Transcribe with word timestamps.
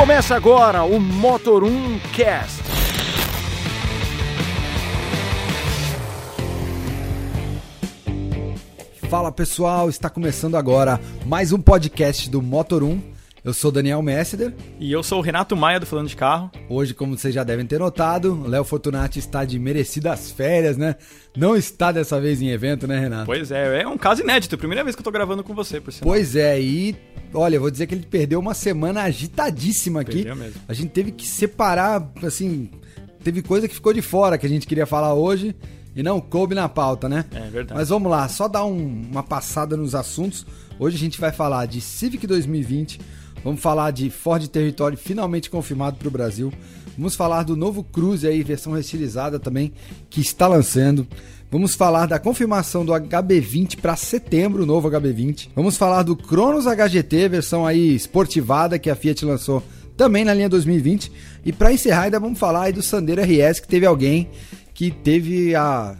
Começa 0.00 0.34
agora 0.34 0.82
o 0.82 0.98
Motor 0.98 1.62
1 1.62 1.98
Cast. 2.14 2.62
Fala 9.10 9.30
pessoal, 9.30 9.90
está 9.90 10.08
começando 10.08 10.56
agora 10.56 10.98
mais 11.26 11.52
um 11.52 11.60
podcast 11.60 12.30
do 12.30 12.40
Motor 12.40 12.82
1. 12.82 13.09
Eu 13.42 13.54
sou 13.54 13.72
Daniel 13.72 14.02
Messeder. 14.02 14.52
E 14.78 14.92
eu 14.92 15.02
sou 15.02 15.18
o 15.18 15.22
Renato 15.22 15.56
Maia 15.56 15.80
do 15.80 15.86
Falando 15.86 16.08
de 16.08 16.16
Carro. 16.16 16.50
Hoje, 16.68 16.92
como 16.92 17.16
vocês 17.16 17.34
já 17.34 17.42
devem 17.42 17.64
ter 17.64 17.78
notado, 17.78 18.34
o 18.34 18.46
Léo 18.46 18.64
Fortunati 18.64 19.18
está 19.18 19.46
de 19.46 19.58
merecidas 19.58 20.30
férias, 20.30 20.76
né? 20.76 20.96
Não 21.34 21.56
está 21.56 21.90
dessa 21.90 22.20
vez 22.20 22.42
em 22.42 22.50
evento, 22.50 22.86
né, 22.86 23.00
Renato? 23.00 23.24
Pois 23.26 23.50
é, 23.50 23.80
é 23.82 23.88
um 23.88 23.96
caso 23.96 24.20
inédito. 24.22 24.58
Primeira 24.58 24.84
vez 24.84 24.94
que 24.94 25.00
eu 25.00 25.04
tô 25.04 25.10
gravando 25.10 25.42
com 25.42 25.54
você, 25.54 25.80
por 25.80 25.90
sinal. 25.90 26.12
Pois 26.12 26.36
é, 26.36 26.60
e 26.60 26.94
olha, 27.32 27.56
eu 27.56 27.60
vou 27.62 27.70
dizer 27.70 27.86
que 27.86 27.94
ele 27.94 28.04
perdeu 28.04 28.38
uma 28.38 28.52
semana 28.52 29.02
agitadíssima 29.04 30.02
aqui. 30.02 30.16
Perdeu 30.16 30.36
mesmo. 30.36 30.60
A 30.68 30.74
gente 30.74 30.90
teve 30.90 31.10
que 31.10 31.26
separar, 31.26 32.10
assim, 32.22 32.68
teve 33.24 33.40
coisa 33.40 33.66
que 33.66 33.74
ficou 33.74 33.94
de 33.94 34.02
fora 34.02 34.36
que 34.36 34.44
a 34.44 34.50
gente 34.50 34.66
queria 34.66 34.84
falar 34.84 35.14
hoje 35.14 35.56
e 35.96 36.02
não 36.02 36.20
coube 36.20 36.54
na 36.54 36.68
pauta, 36.68 37.08
né? 37.08 37.24
É 37.32 37.48
verdade. 37.48 37.72
Mas 37.74 37.88
vamos 37.88 38.10
lá, 38.10 38.28
só 38.28 38.46
dar 38.48 38.66
um- 38.66 39.06
uma 39.10 39.22
passada 39.22 39.78
nos 39.78 39.94
assuntos. 39.94 40.44
Hoje 40.78 40.96
a 40.96 40.98
gente 40.98 41.18
vai 41.18 41.32
falar 41.32 41.64
de 41.66 41.80
Civic 41.80 42.26
2020, 42.26 43.00
vamos 43.44 43.60
falar 43.60 43.90
de 43.90 44.10
Ford 44.10 44.46
Territory 44.46 44.96
finalmente 44.96 45.50
confirmado 45.50 45.96
para 45.96 46.08
o 46.08 46.10
Brasil, 46.10 46.52
vamos 46.96 47.14
falar 47.14 47.42
do 47.42 47.56
novo 47.56 47.82
Cruze 47.82 48.26
aí, 48.26 48.42
versão 48.42 48.72
restilizada 48.72 49.38
também, 49.38 49.72
que 50.08 50.20
está 50.20 50.46
lançando. 50.46 51.06
Vamos 51.50 51.74
falar 51.74 52.06
da 52.06 52.18
confirmação 52.18 52.84
do 52.84 52.92
HB20 52.92 53.80
para 53.80 53.96
setembro, 53.96 54.62
o 54.62 54.66
novo 54.66 54.88
HB20. 54.88 55.48
Vamos 55.54 55.76
falar 55.76 56.04
do 56.04 56.14
Cronos 56.14 56.64
HGT, 56.64 57.28
versão 57.28 57.66
aí 57.66 57.94
esportivada 57.94 58.78
que 58.78 58.88
a 58.88 58.94
Fiat 58.94 59.24
lançou 59.24 59.60
também 59.96 60.24
na 60.24 60.32
linha 60.32 60.48
2020. 60.48 61.10
E 61.44 61.52
para 61.52 61.72
encerrar, 61.72 62.02
ainda 62.02 62.20
vamos 62.20 62.38
falar 62.38 62.64
aí 62.64 62.72
do 62.72 62.82
Sandero 62.82 63.20
RS, 63.20 63.58
que 63.58 63.66
teve 63.66 63.84
alguém 63.84 64.30
que 64.72 64.90
teve 64.90 65.54
a. 65.54 65.96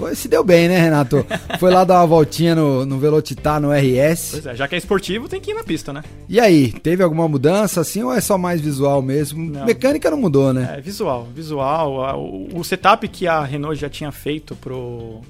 Foi, 0.00 0.14
se 0.14 0.28
deu 0.28 0.42
bem, 0.42 0.66
né, 0.66 0.80
Renato? 0.80 1.26
Foi 1.58 1.70
lá 1.70 1.84
dar 1.84 2.00
uma 2.00 2.06
voltinha 2.06 2.54
no, 2.54 2.86
no 2.86 2.98
Velocitar, 2.98 3.60
no 3.60 3.70
RS. 3.70 4.30
Pois 4.30 4.46
é, 4.46 4.56
já 4.56 4.66
que 4.66 4.74
é 4.74 4.78
esportivo, 4.78 5.28
tem 5.28 5.38
que 5.38 5.50
ir 5.50 5.54
na 5.54 5.62
pista, 5.62 5.92
né? 5.92 6.02
E 6.26 6.40
aí, 6.40 6.72
teve 6.72 7.02
alguma 7.02 7.28
mudança 7.28 7.82
assim 7.82 8.02
ou 8.02 8.10
é 8.10 8.18
só 8.18 8.38
mais 8.38 8.62
visual 8.62 9.02
mesmo? 9.02 9.44
Não. 9.44 9.66
Mecânica 9.66 10.10
não 10.10 10.16
mudou, 10.16 10.54
né? 10.54 10.76
É, 10.78 10.80
visual, 10.80 11.28
visual. 11.34 12.18
O, 12.18 12.60
o 12.60 12.64
setup 12.64 13.06
que 13.08 13.26
a 13.26 13.44
Renault 13.44 13.78
já 13.78 13.90
tinha 13.90 14.10
feito 14.10 14.56
pro, 14.56 15.20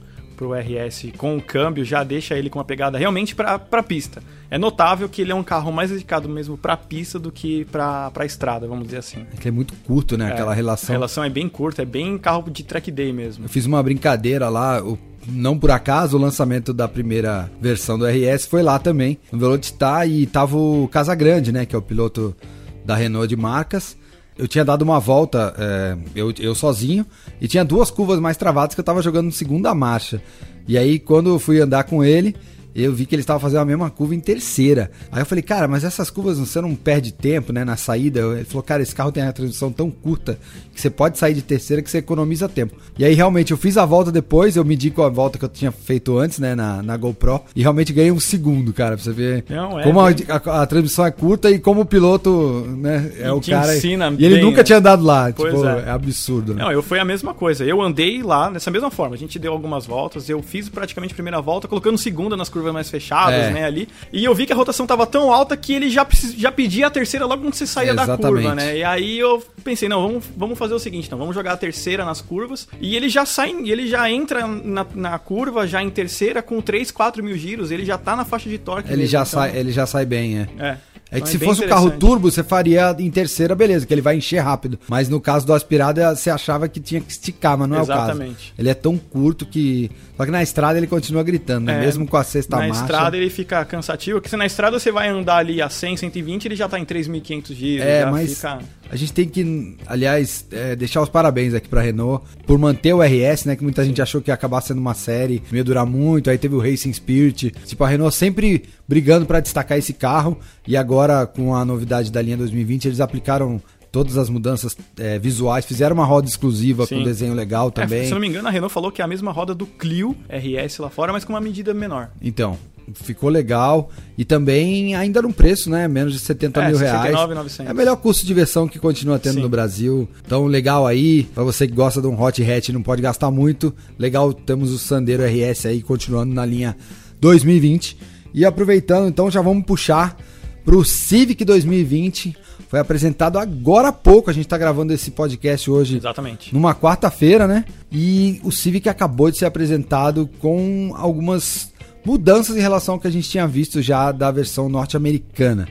pro 0.40 0.54
RS 0.54 1.12
com 1.18 1.36
o 1.36 1.42
câmbio 1.42 1.84
já 1.84 2.02
deixa 2.02 2.34
ele 2.34 2.48
com 2.48 2.58
uma 2.58 2.64
pegada 2.64 2.96
realmente 2.96 3.34
pra 3.34 3.58
pista. 3.86 4.22
É 4.50 4.56
notável 4.56 5.06
que 5.06 5.20
ele 5.20 5.32
é 5.32 5.34
um 5.34 5.42
carro 5.42 5.70
mais 5.70 5.90
dedicado 5.90 6.30
mesmo 6.30 6.56
pra 6.56 6.78
pista 6.78 7.18
do 7.18 7.30
que 7.30 7.66
pra 7.66 8.10
estrada, 8.24 8.66
vamos 8.66 8.84
dizer 8.86 8.96
assim. 8.96 9.26
Que 9.38 9.48
é 9.48 9.50
muito 9.50 9.74
curto, 9.86 10.16
né? 10.16 10.32
Aquela 10.32 10.52
É, 10.52 10.56
relação. 10.56 10.94
A 10.94 10.96
relação 10.96 11.22
é 11.22 11.28
bem 11.28 11.46
curta, 11.46 11.82
é 11.82 11.84
bem 11.84 12.16
carro 12.16 12.50
de 12.50 12.64
track 12.64 12.90
day 12.90 13.12
mesmo. 13.12 13.44
Eu 13.44 13.48
fiz 13.50 13.66
uma 13.66 13.82
brincadeira 13.82 14.48
lá, 14.48 14.82
o- 14.82 14.98
não 15.28 15.58
por 15.58 15.70
acaso, 15.70 16.16
o 16.16 16.20
lançamento 16.20 16.72
da 16.72 16.88
primeira 16.88 17.50
versão 17.60 17.98
do 17.98 18.06
RS 18.06 18.46
foi 18.46 18.62
lá 18.62 18.78
também, 18.78 19.18
no 19.30 19.38
Velocitar, 19.38 20.08
e 20.08 20.24
tava 20.26 20.56
o 20.56 20.88
Casagrande, 20.88 21.52
né, 21.52 21.66
que 21.66 21.76
é 21.76 21.78
o 21.78 21.82
piloto 21.82 22.34
da 22.82 22.96
Renault 22.96 23.28
de 23.28 23.36
marcas. 23.36 23.94
Eu 24.40 24.48
tinha 24.48 24.64
dado 24.64 24.80
uma 24.80 24.98
volta, 24.98 25.54
é, 25.58 25.96
eu, 26.14 26.32
eu 26.38 26.54
sozinho, 26.54 27.04
e 27.38 27.46
tinha 27.46 27.62
duas 27.62 27.90
curvas 27.90 28.18
mais 28.18 28.38
travadas 28.38 28.74
que 28.74 28.80
eu 28.80 28.84
tava 28.84 29.02
jogando 29.02 29.30
segunda 29.30 29.74
marcha. 29.74 30.22
E 30.66 30.78
aí, 30.78 30.98
quando 30.98 31.28
eu 31.28 31.38
fui 31.38 31.60
andar 31.60 31.84
com 31.84 32.02
ele, 32.02 32.34
eu 32.74 32.92
vi 32.92 33.06
que 33.06 33.14
ele 33.14 33.22
estava 33.22 33.40
fazendo 33.40 33.60
a 33.60 33.64
mesma 33.64 33.90
curva 33.90 34.14
em 34.14 34.20
terceira. 34.20 34.90
Aí 35.10 35.20
eu 35.22 35.26
falei, 35.26 35.42
cara, 35.42 35.66
mas 35.68 35.84
essas 35.84 36.10
curvas 36.10 36.38
você 36.38 36.60
não 36.60 36.74
perde 36.74 37.12
tempo, 37.12 37.52
né, 37.52 37.64
na 37.64 37.76
saída? 37.76 38.20
Ele 38.20 38.44
falou, 38.44 38.62
cara, 38.62 38.82
esse 38.82 38.94
carro 38.94 39.12
tem 39.12 39.22
a 39.22 39.32
transmissão 39.32 39.70
tão 39.72 39.90
curta 39.90 40.38
que 40.74 40.80
você 40.80 40.88
pode 40.90 41.18
sair 41.18 41.34
de 41.34 41.42
terceira 41.42 41.82
que 41.82 41.90
você 41.90 41.98
economiza 41.98 42.48
tempo. 42.48 42.76
E 42.98 43.04
aí, 43.04 43.14
realmente, 43.14 43.50
eu 43.50 43.56
fiz 43.56 43.76
a 43.76 43.84
volta 43.84 44.10
depois, 44.12 44.56
eu 44.56 44.64
medi 44.64 44.90
com 44.90 45.02
a 45.02 45.08
volta 45.08 45.38
que 45.38 45.44
eu 45.44 45.48
tinha 45.48 45.72
feito 45.72 46.16
antes, 46.18 46.38
né, 46.38 46.54
na, 46.54 46.82
na 46.82 46.96
GoPro, 46.96 47.40
e 47.54 47.62
realmente 47.62 47.92
ganhei 47.92 48.10
um 48.12 48.20
segundo, 48.20 48.72
cara, 48.72 48.94
pra 48.96 49.04
você 49.04 49.12
ver 49.12 49.44
Não, 49.48 49.78
é 49.78 49.82
como 49.82 50.00
a, 50.00 50.08
a- 50.10 50.62
a 50.62 50.66
transmissão 50.66 51.04
é 51.04 51.10
curta 51.10 51.50
e 51.50 51.58
como 51.58 51.82
o 51.82 51.84
piloto, 51.84 52.64
né, 52.78 53.12
é 53.18 53.32
o 53.32 53.40
cara... 53.40 53.76
ensina 53.76 54.14
e 54.18 54.24
ele 54.24 54.36
bem, 54.36 54.44
nunca 54.44 54.58
né? 54.58 54.64
tinha 54.64 54.78
andado 54.78 55.04
lá, 55.04 55.32
Pois 55.32 55.52
tipo, 55.54 55.66
é. 55.66 55.84
é. 55.86 55.90
absurdo, 55.90 56.54
né? 56.54 56.62
Não, 56.64 56.72
eu 56.72 56.82
foi 56.82 56.98
a 56.98 57.04
mesma 57.04 57.34
coisa. 57.34 57.64
Eu 57.64 57.80
andei 57.82 58.22
lá 58.22 58.48
dessa 58.50 58.70
mesma 58.70 58.90
forma. 58.90 59.14
A 59.14 59.18
gente 59.18 59.38
deu 59.38 59.52
algumas 59.52 59.86
voltas. 59.86 60.28
Eu 60.28 60.42
fiz 60.42 60.68
praticamente 60.68 61.12
a 61.12 61.14
primeira 61.14 61.40
volta, 61.40 61.66
colocando 61.68 61.96
segunda 61.98 62.36
nas 62.36 62.48
curvas 62.48 62.59
mais 62.72 62.90
fechadas, 62.90 63.46
É. 63.46 63.50
né, 63.50 63.64
ali. 63.64 63.88
E 64.12 64.24
eu 64.24 64.34
vi 64.34 64.46
que 64.46 64.52
a 64.52 64.56
rotação 64.56 64.86
tava 64.86 65.06
tão 65.06 65.32
alta 65.32 65.56
que 65.56 65.72
ele 65.72 65.88
já, 65.90 66.06
já 66.36 66.52
pedia 66.52 66.86
a 66.86 66.90
terceira 66.90 67.24
logo 67.26 67.42
quando 67.42 67.54
você 67.54 67.66
saía 67.66 67.94
da 67.94 68.16
curva, 68.16 68.54
né? 68.54 68.76
E 68.78 68.84
aí 68.84 69.18
eu 69.18 69.42
pensei, 69.64 69.88
não, 69.88 70.02
vamos, 70.02 70.24
vamos 70.36 70.58
fazer 70.58 70.74
o 70.74 70.78
seguinte, 70.78 71.06
então, 71.06 71.18
vamos 71.18 71.34
jogar 71.34 71.52
a 71.52 71.56
terceira 71.56 72.04
nas 72.04 72.20
curvas. 72.20 72.68
E 72.80 72.94
ele 72.96 73.08
já 73.08 73.24
sai, 73.24 73.50
ele 73.64 73.86
já 73.88 74.10
entra 74.10 74.46
na, 74.46 74.86
na 74.94 75.18
curva, 75.18 75.66
já 75.66 75.82
em 75.82 75.90
terceira, 75.90 76.42
com 76.42 76.60
3, 76.60 76.90
4 76.90 77.22
mil 77.22 77.36
giros. 77.36 77.70
Ele 77.70 77.84
já 77.84 77.96
tá 77.98 78.14
na 78.16 78.24
faixa 78.24 78.48
de 78.48 78.58
torque. 78.58 78.88
Ele 78.88 78.98
mesmo, 79.02 79.10
já, 79.12 79.18
então- 79.22 79.40
sai, 79.40 79.56
ele 79.56 79.72
já 79.72 79.86
sai 79.86 80.04
bem, 80.06 80.38
é. 80.38 80.48
É. 80.58 80.76
É 81.10 81.16
Então 81.16 81.26
que 81.26 81.32
se 81.32 81.38
bem 81.38 81.48
fosse 81.48 81.64
um 81.64 81.68
carro 81.68 81.90
turbo, 81.90 82.30
você 82.30 82.44
faria 82.44 82.94
em 82.98 83.10
terceira, 83.10 83.54
beleza, 83.54 83.84
que 83.84 83.92
ele 83.92 84.00
vai 84.00 84.16
encher 84.16 84.38
rápido. 84.38 84.78
Mas 84.88 85.08
no 85.08 85.20
caso 85.20 85.44
do 85.44 85.52
aspirado, 85.52 86.00
você 86.00 86.30
achava 86.30 86.68
que 86.68 86.78
tinha 86.78 87.00
que 87.00 87.10
esticar, 87.10 87.58
mas 87.58 87.68
não 87.68 87.76
é 87.78 87.82
o 87.82 87.86
caso. 87.86 88.00
Exatamente. 88.12 88.54
Ele 88.56 88.68
é 88.68 88.74
tão 88.74 88.96
curto 88.96 89.44
que. 89.44 89.90
Só 90.16 90.24
que 90.24 90.30
na 90.30 90.42
estrada 90.42 90.78
ele 90.78 90.86
continua 90.86 91.22
gritando, 91.22 91.66
né? 91.66 91.78
É, 91.78 91.80
Mesmo 91.80 92.06
com 92.06 92.16
a 92.16 92.22
sexta 92.22 92.56
na 92.56 92.68
marcha. 92.68 92.82
estrada 92.82 93.16
ele 93.16 93.30
fica 93.30 93.64
cansativo, 93.64 94.18
porque 94.18 94.28
se 94.28 94.36
na 94.36 94.46
estrada 94.46 94.78
você 94.78 94.92
vai 94.92 95.08
andar 95.08 95.38
ali 95.38 95.60
a 95.60 95.68
100, 95.68 95.96
120, 95.96 96.44
ele 96.44 96.56
já 96.56 96.68
tá 96.68 96.78
em 96.78 96.84
3.500 96.84 97.54
giros, 97.54 97.86
É, 97.86 98.04
mas 98.10 98.34
fica... 98.34 98.58
a 98.90 98.96
gente 98.96 99.12
tem 99.12 99.28
que, 99.28 99.76
aliás, 99.86 100.44
é, 100.50 100.74
deixar 100.74 101.00
os 101.00 101.08
parabéns 101.08 101.54
aqui 101.54 101.68
pra 101.68 101.80
Renault 101.80 102.24
por 102.46 102.58
manter 102.58 102.92
o 102.92 103.00
RS, 103.02 103.44
né? 103.44 103.54
Que 103.56 103.62
muita 103.62 103.84
gente 103.84 104.02
achou 104.02 104.20
que 104.20 104.30
ia 104.30 104.34
acabar 104.34 104.60
sendo 104.60 104.78
uma 104.80 104.94
série, 104.94 105.42
não 105.50 105.56
ia 105.58 105.64
durar 105.64 105.86
muito. 105.86 106.28
Aí 106.28 106.36
teve 106.36 106.54
o 106.54 106.58
Racing 106.60 106.92
Spirit. 106.92 107.52
Tipo, 107.64 107.84
a 107.84 107.88
Renault 107.88 108.14
sempre 108.14 108.64
brigando 108.88 109.26
pra 109.26 109.38
destacar 109.40 109.78
esse 109.78 109.92
carro. 109.92 110.36
E 110.66 110.76
agora, 110.76 111.26
com 111.26 111.54
a 111.54 111.64
novidade 111.64 112.10
da 112.10 112.20
linha 112.20 112.36
2020, 112.36 112.86
eles 112.86 113.00
aplicaram 113.00 113.62
todas 113.92 114.16
as 114.16 114.28
mudanças 114.30 114.76
é, 114.98 115.18
visuais, 115.18 115.64
fizeram 115.64 115.94
uma 115.94 116.04
roda 116.04 116.28
exclusiva 116.28 116.86
Sim. 116.86 116.98
com 116.98 117.02
desenho 117.04 117.34
legal 117.34 117.68
É, 117.68 117.70
também. 117.72 118.04
se 118.04 118.10
eu 118.10 118.14
não 118.14 118.20
me 118.20 118.28
engano, 118.28 118.46
a 118.46 118.50
Renault 118.50 118.72
falou 118.72 118.92
que 118.92 119.02
é 119.02 119.04
a 119.04 119.08
mesma 119.08 119.32
roda 119.32 119.52
do 119.54 119.66
Clio 119.66 120.16
RS 120.28 120.78
lá 120.78 120.88
fora, 120.90 121.12
mas 121.12 121.24
com 121.24 121.32
uma 121.32 121.40
medida 121.40 121.74
menor. 121.74 122.08
Então, 122.22 122.56
ficou 122.94 123.28
legal. 123.30 123.90
E 124.16 124.24
também 124.24 124.94
ainda 124.94 125.22
num 125.22 125.32
preço, 125.32 125.70
né? 125.70 125.86
Menos 125.88 126.12
de 126.12 126.18
70 126.18 126.62
É, 126.62 126.68
mil 126.68 126.76
reais. 126.78 127.14
69.900. 127.14 127.66
É 127.68 127.72
o 127.72 127.74
melhor 127.76 127.96
custo 127.96 128.26
de 128.26 128.34
versão 128.34 128.68
que 128.68 128.78
continua 128.78 129.18
tendo 129.18 129.34
Sim. 129.34 129.40
no 129.42 129.48
Brasil. 129.48 130.08
Então, 130.24 130.46
legal 130.46 130.86
aí. 130.86 131.24
Pra 131.34 131.42
você 131.42 131.66
que 131.66 131.74
gosta 131.74 132.00
de 132.00 132.06
um 132.06 132.20
hot 132.20 132.42
hatch 132.42 132.68
e 132.68 132.72
não 132.72 132.82
pode 132.82 133.00
gastar 133.02 133.30
muito. 133.30 133.74
Legal, 133.98 134.32
temos 134.32 134.70
o 134.72 134.78
Sandero 134.78 135.22
RS 135.24 135.66
aí 135.66 135.82
continuando 135.82 136.34
na 136.34 136.44
linha 136.44 136.76
2020. 137.20 137.96
E 138.32 138.44
aproveitando, 138.44 139.08
então, 139.08 139.30
já 139.30 139.40
vamos 139.40 139.64
puxar 139.64 140.16
pro 140.64 140.84
Civic 140.84 141.44
2020. 141.44 142.36
Foi 142.68 142.78
apresentado 142.78 143.36
agora 143.38 143.88
há 143.88 143.92
pouco. 143.92 144.30
A 144.30 144.32
gente 144.32 144.46
tá 144.46 144.56
gravando 144.56 144.92
esse 144.92 145.10
podcast 145.10 145.68
hoje 145.68 145.96
Exatamente. 145.96 146.54
numa 146.54 146.72
quarta-feira, 146.72 147.48
né? 147.48 147.64
E 147.90 148.40
o 148.44 148.52
Civic 148.52 148.88
acabou 148.88 149.28
de 149.28 149.38
ser 149.38 149.46
apresentado 149.46 150.30
com 150.38 150.92
algumas 150.94 151.69
mudanças 152.04 152.56
em 152.56 152.60
relação 152.60 152.94
ao 152.94 153.00
que 153.00 153.06
a 153.06 153.12
gente 153.12 153.28
tinha 153.28 153.46
visto 153.46 153.82
já 153.82 154.12
da 154.12 154.30
versão 154.30 154.68
norte-americana. 154.68 155.68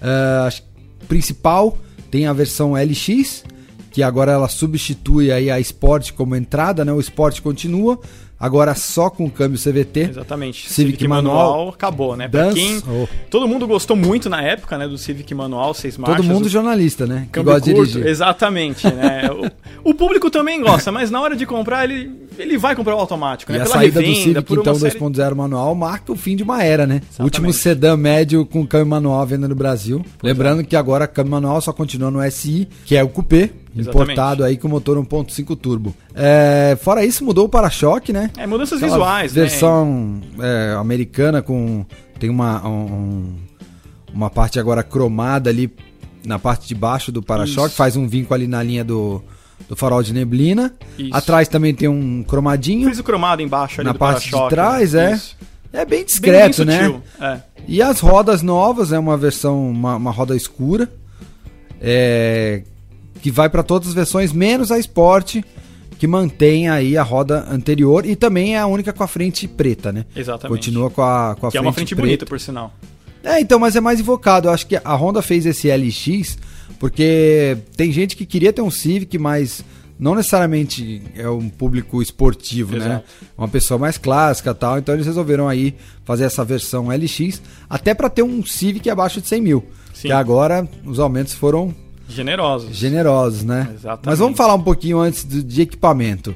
Que 0.00 1.06
principal 1.06 1.78
tem 2.10 2.26
a 2.26 2.32
versão 2.32 2.74
LX, 2.74 3.44
que 3.90 4.02
agora 4.02 4.32
ela 4.32 4.48
substitui 4.48 5.32
aí 5.32 5.50
a 5.50 5.58
Sport 5.60 6.12
como 6.12 6.36
entrada, 6.36 6.84
né? 6.84 6.92
O 6.92 7.00
Sport 7.00 7.40
continua, 7.40 7.98
agora 8.38 8.74
só 8.74 9.08
com 9.10 9.28
câmbio 9.30 9.58
CVT. 9.58 10.00
Exatamente. 10.10 10.70
Civic 10.70 11.06
manual, 11.08 11.68
acabou, 11.70 12.16
né? 12.16 12.28
Pra 12.28 12.44
Dance, 12.44 12.56
quem... 12.60 12.82
oh. 12.88 13.06
Todo 13.30 13.46
mundo 13.48 13.66
gostou 13.66 13.96
muito 13.96 14.28
na 14.28 14.42
época, 14.42 14.76
né, 14.78 14.86
do 14.86 14.98
Civic 14.98 15.32
manual, 15.34 15.72
seis 15.74 15.96
marchas. 15.96 16.16
Todo 16.24 16.26
mundo 16.34 16.46
o 16.46 16.48
jornalista, 16.48 17.06
né? 17.06 17.22
Que 17.26 17.32
câmbio 17.32 17.52
gosta 17.52 17.68
de 17.68 17.74
curto. 17.74 17.90
dirigir. 17.92 18.10
Exatamente, 18.10 18.86
né? 18.92 19.22
o, 19.84 19.90
o 19.90 19.94
público 19.94 20.30
também 20.30 20.60
gosta, 20.60 20.90
mas 20.92 21.10
na 21.10 21.20
hora 21.20 21.34
de 21.36 21.46
comprar, 21.46 21.84
ele, 21.84 22.10
ele 22.38 22.56
vai 22.58 22.74
comprar 22.76 22.94
o 22.94 22.98
automático, 22.98 23.50
E 23.52 23.54
né? 23.56 23.60
a 23.60 23.64
Pela 23.64 23.74
saída 23.76 24.00
do 24.00 24.06
revenda, 24.06 24.22
Civic, 24.22 24.42
por 24.44 24.58
uma 24.58 24.60
então, 24.62 24.74
série- 24.74 24.98
2.0 24.98 25.34
manual, 25.34 25.74
marca 25.74 26.12
o 26.12 26.16
fim 26.16 26.36
de 26.36 26.42
uma 26.42 26.62
era, 26.62 26.86
né? 26.86 26.96
Exatamente. 26.96 27.22
Último 27.22 27.52
sedã 27.52 27.96
médio 27.96 28.44
com 28.46 28.66
câmbio 28.66 28.86
manual 28.88 29.20
à 29.20 29.24
venda 29.24 29.48
no 29.48 29.54
Brasil. 29.54 30.04
é. 30.22 30.26
Lembrando 30.26 30.64
que 30.64 30.76
agora 30.76 31.06
câmbio 31.06 31.32
manual 31.32 31.60
só 31.60 31.72
continua 31.72 32.10
no 32.10 32.20
SI, 32.30 32.68
que 32.84 32.96
é 32.96 33.02
o 33.02 33.08
Coupé, 33.08 33.50
Exatamente. 33.78 33.88
importado 33.88 34.44
aí 34.44 34.56
com 34.56 34.68
motor 34.68 34.96
1.5 34.98 35.56
turbo. 35.56 35.94
É, 36.14 36.76
fora 36.80 37.04
isso, 37.04 37.24
mudou 37.24 37.44
o 37.44 37.48
para-choque, 37.48 38.12
né? 38.12 38.25
É, 38.36 38.46
mudanças 38.46 38.82
Aquela 38.82 38.96
visuais, 38.98 39.32
né? 39.34 39.42
Versão 39.42 40.20
é, 40.40 40.74
americana 40.78 41.42
com... 41.42 41.84
Tem 42.18 42.30
uma, 42.30 42.66
um- 42.66 43.34
uma 44.12 44.30
parte 44.30 44.58
agora 44.58 44.82
cromada 44.82 45.50
ali 45.50 45.70
na 46.24 46.38
parte 46.38 46.66
de 46.66 46.74
baixo 46.74 47.12
do 47.12 47.22
para-choque, 47.22 47.74
faz 47.74 47.94
um 47.96 48.08
vinco 48.08 48.32
ali 48.34 48.46
na 48.48 48.62
linha 48.62 48.82
do, 48.84 49.22
do 49.68 49.76
farol 49.76 50.02
de 50.02 50.12
neblina. 50.12 50.74
Isso. 50.98 51.10
Atrás 51.14 51.46
também 51.46 51.74
tem 51.74 51.88
um 51.88 52.22
cromadinho. 52.24 52.84
Friso 52.86 53.04
cromado 53.04 53.42
embaixo 53.42 53.80
ali 53.80 53.86
Na 53.86 53.92
do 53.92 53.98
parte 53.98 54.30
de 54.30 54.48
trás, 54.48 54.92
né? 54.94 55.12
é. 55.12 55.14
Isso. 55.14 55.36
É 55.72 55.84
bem 55.84 55.98
Bem- 55.98 56.04
discreto, 56.06 56.64
bem 56.64 56.74
né? 56.74 56.84
sutil, 56.86 57.02
É. 57.20 57.40
E 57.68 57.82
as 57.82 58.00
rodas 58.00 58.40
novas, 58.42 58.92
é 58.92 58.98
uma 58.98 59.16
versão, 59.16 59.68
uma, 59.70 59.96
uma 59.96 60.10
roda 60.10 60.34
escura. 60.34 60.88
é, 61.80 62.62
que 63.20 63.30
vai 63.30 63.48
para 63.48 63.62
todas 63.62 63.88
as 63.88 63.94
versões, 63.94 64.32
menos 64.32 64.70
a 64.70 64.78
Sport, 64.78 65.36
que 65.98 66.06
mantém 66.06 66.68
aí 66.68 66.96
a 66.96 67.02
roda 67.02 67.46
anterior 67.50 68.04
e 68.04 68.14
também 68.14 68.56
é 68.56 68.58
a 68.58 68.66
única 68.66 68.92
com 68.92 69.02
a 69.02 69.06
frente 69.06 69.48
preta, 69.48 69.92
né? 69.92 70.04
Exatamente. 70.14 70.56
Continua 70.56 70.90
com 70.90 71.02
a, 71.02 71.36
com 71.38 71.46
a 71.46 71.50
que 71.50 71.52
frente 71.52 71.56
é 71.56 71.60
uma 71.60 71.72
frente 71.72 71.94
preta. 71.94 72.06
bonita, 72.06 72.26
por 72.26 72.38
sinal. 72.38 72.74
É, 73.22 73.40
então, 73.40 73.58
mas 73.58 73.74
é 73.74 73.80
mais 73.80 73.98
invocado. 73.98 74.48
Eu 74.48 74.52
acho 74.52 74.66
que 74.66 74.76
a 74.76 74.94
Honda 74.94 75.20
fez 75.20 75.46
esse 75.46 75.68
LX 75.68 76.38
porque 76.78 77.56
tem 77.76 77.90
gente 77.90 78.16
que 78.16 78.26
queria 78.26 78.52
ter 78.52 78.62
um 78.62 78.70
Civic, 78.70 79.18
mas 79.18 79.64
não 79.98 80.14
necessariamente 80.14 81.02
é 81.16 81.28
um 81.28 81.48
público 81.48 82.02
esportivo, 82.02 82.76
né? 82.76 82.86
Exato. 82.86 83.04
Uma 83.36 83.48
pessoa 83.48 83.78
mais 83.78 83.96
clássica 83.96 84.54
tal. 84.54 84.78
Então 84.78 84.94
eles 84.94 85.06
resolveram 85.06 85.48
aí 85.48 85.74
fazer 86.04 86.24
essa 86.24 86.44
versão 86.44 86.88
LX, 86.88 87.40
até 87.68 87.94
para 87.94 88.10
ter 88.10 88.22
um 88.22 88.44
Civic 88.44 88.88
abaixo 88.90 89.20
de 89.20 89.28
100 89.28 89.40
mil. 89.40 89.64
Sim. 89.94 90.08
Que 90.08 90.12
agora 90.12 90.68
os 90.84 90.98
aumentos 90.98 91.32
foram 91.32 91.74
Generosos. 92.08 92.76
generosos, 92.76 93.42
né? 93.44 93.68
Exatamente. 93.74 94.06
Mas 94.06 94.18
vamos 94.18 94.36
falar 94.36 94.54
um 94.54 94.62
pouquinho 94.62 94.98
antes 95.00 95.24
do- 95.24 95.42
de 95.42 95.62
equipamento. 95.62 96.34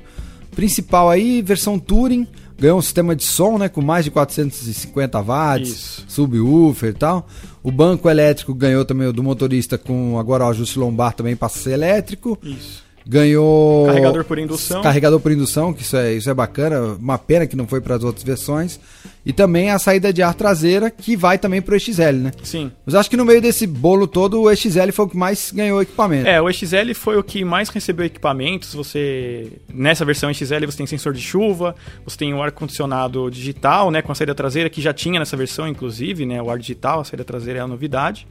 Principal 0.54 1.08
aí, 1.08 1.40
versão 1.42 1.78
Touring, 1.78 2.26
ganhou 2.58 2.78
um 2.78 2.82
sistema 2.82 3.14
de 3.16 3.24
som, 3.24 3.56
né, 3.56 3.68
com 3.68 3.80
mais 3.80 4.04
de 4.04 4.10
450 4.10 5.20
watts, 5.22 5.68
Isso. 5.70 6.04
subwoofer 6.08 6.90
e 6.90 6.94
tal. 6.94 7.26
O 7.62 7.70
banco 7.70 8.08
elétrico 8.10 8.52
ganhou 8.52 8.84
também 8.84 9.06
o 9.06 9.12
do 9.12 9.22
motorista 9.22 9.78
com 9.78 10.18
agora 10.18 10.44
o 10.44 10.48
ajuste 10.48 10.78
lombar 10.78 11.14
também 11.14 11.36
passa 11.36 11.58
a 11.58 11.62
ser 11.62 11.70
elétrico. 11.72 12.36
Isso. 12.42 12.82
Ganhou 13.06 13.86
Carregador 13.86 14.24
por 14.24 14.38
indução. 14.38 14.82
Carregador 14.82 15.20
por 15.20 15.32
indução, 15.32 15.72
que 15.72 15.82
isso 15.82 15.96
é, 15.96 16.12
isso 16.12 16.30
é 16.30 16.34
bacana, 16.34 16.96
uma 16.98 17.18
pena 17.18 17.46
que 17.46 17.56
não 17.56 17.66
foi 17.66 17.80
para 17.80 17.96
as 17.96 18.04
outras 18.04 18.24
versões. 18.24 18.78
E 19.24 19.32
também 19.32 19.70
a 19.70 19.78
saída 19.78 20.12
de 20.12 20.22
ar 20.22 20.34
traseira, 20.34 20.90
que 20.90 21.14
vai 21.16 21.38
também 21.38 21.60
pro 21.60 21.78
XL, 21.78 22.12
né? 22.12 22.30
Sim. 22.42 22.72
Mas 22.86 22.94
acho 22.94 23.10
que 23.10 23.16
no 23.16 23.24
meio 23.24 23.40
desse 23.40 23.66
bolo 23.66 24.06
todo, 24.06 24.42
o 24.42 24.56
XL 24.56 24.92
foi 24.92 25.04
o 25.04 25.08
que 25.08 25.16
mais 25.16 25.52
ganhou 25.52 25.82
equipamento. 25.82 26.26
É, 26.26 26.40
o 26.40 26.50
XL 26.50 26.94
foi 26.94 27.16
o 27.18 27.22
que 27.22 27.44
mais 27.44 27.68
recebeu 27.68 28.06
equipamentos. 28.06 28.74
Você 28.74 29.52
nessa 29.72 30.04
versão 30.04 30.32
XL 30.32 30.64
você 30.66 30.78
tem 30.78 30.86
sensor 30.86 31.12
de 31.12 31.20
chuva, 31.20 31.74
você 32.04 32.16
tem 32.16 32.32
o 32.32 32.42
ar 32.42 32.50
condicionado 32.50 33.30
digital, 33.30 33.90
né, 33.90 34.00
com 34.00 34.10
a 34.10 34.14
saída 34.14 34.34
traseira 34.34 34.70
que 34.70 34.80
já 34.80 34.92
tinha 34.92 35.18
nessa 35.18 35.36
versão 35.36 35.68
inclusive, 35.68 36.24
né, 36.24 36.40
o 36.40 36.50
ar 36.50 36.58
digital, 36.58 37.00
a 37.00 37.04
saída 37.04 37.24
traseira 37.24 37.60
é 37.60 37.62
a 37.62 37.68
novidade. 37.68 38.26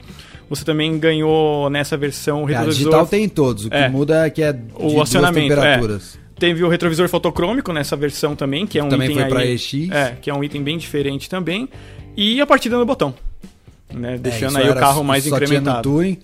Você 0.49 0.65
também 0.65 0.97
ganhou 0.97 1.69
nessa 1.69 1.95
versão 1.95 2.43
o 2.43 2.49
É, 2.49 2.55
a 2.55 2.57
retrovisor. 2.59 2.73
digital 2.73 3.05
tem 3.07 3.23
em 3.25 3.29
todos, 3.29 3.65
o 3.65 3.69
que 3.69 3.75
É. 3.77 3.87
muda 3.87 4.25
é 4.25 4.29
que 4.29 4.41
é 4.41 4.55
o 4.75 5.01
acionamento, 5.01 5.49
temperaturas. 5.49 6.17
Teve 6.39 6.63
o 6.63 6.69
retrovisor 6.69 7.07
fotocrômico 7.09 7.71
nessa 7.71 7.95
versão 7.95 8.35
também, 8.35 8.65
que 8.65 8.79
é 8.79 8.83
um 8.83 8.89
Também 8.89 9.11
item 9.11 9.21
foi 9.21 9.29
pra 9.29 9.39
aí, 9.41 9.51
EX. 9.53 9.73
É, 9.91 10.17
que 10.21 10.29
é 10.29 10.33
um 10.33 10.43
item 10.43 10.63
bem 10.63 10.77
diferente 10.77 11.29
também. 11.29 11.67
E 12.17 12.39
a 12.41 12.47
partida 12.47 12.77
no 12.77 12.85
botão. 12.85 13.13
Né, 13.93 14.15
É, 14.15 14.17
deixando 14.17 14.57
aí 14.57 14.65
o 14.67 14.71
era- 14.71 14.79
carro 14.79 15.03
mais 15.03 15.23
só 15.23 15.29
tinha 15.37 15.39
no 15.39 15.45
incrementado. 15.45 15.83
Touring, 15.83 16.17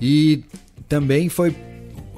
e 0.00 0.42
também 0.88 1.28
foi 1.28 1.54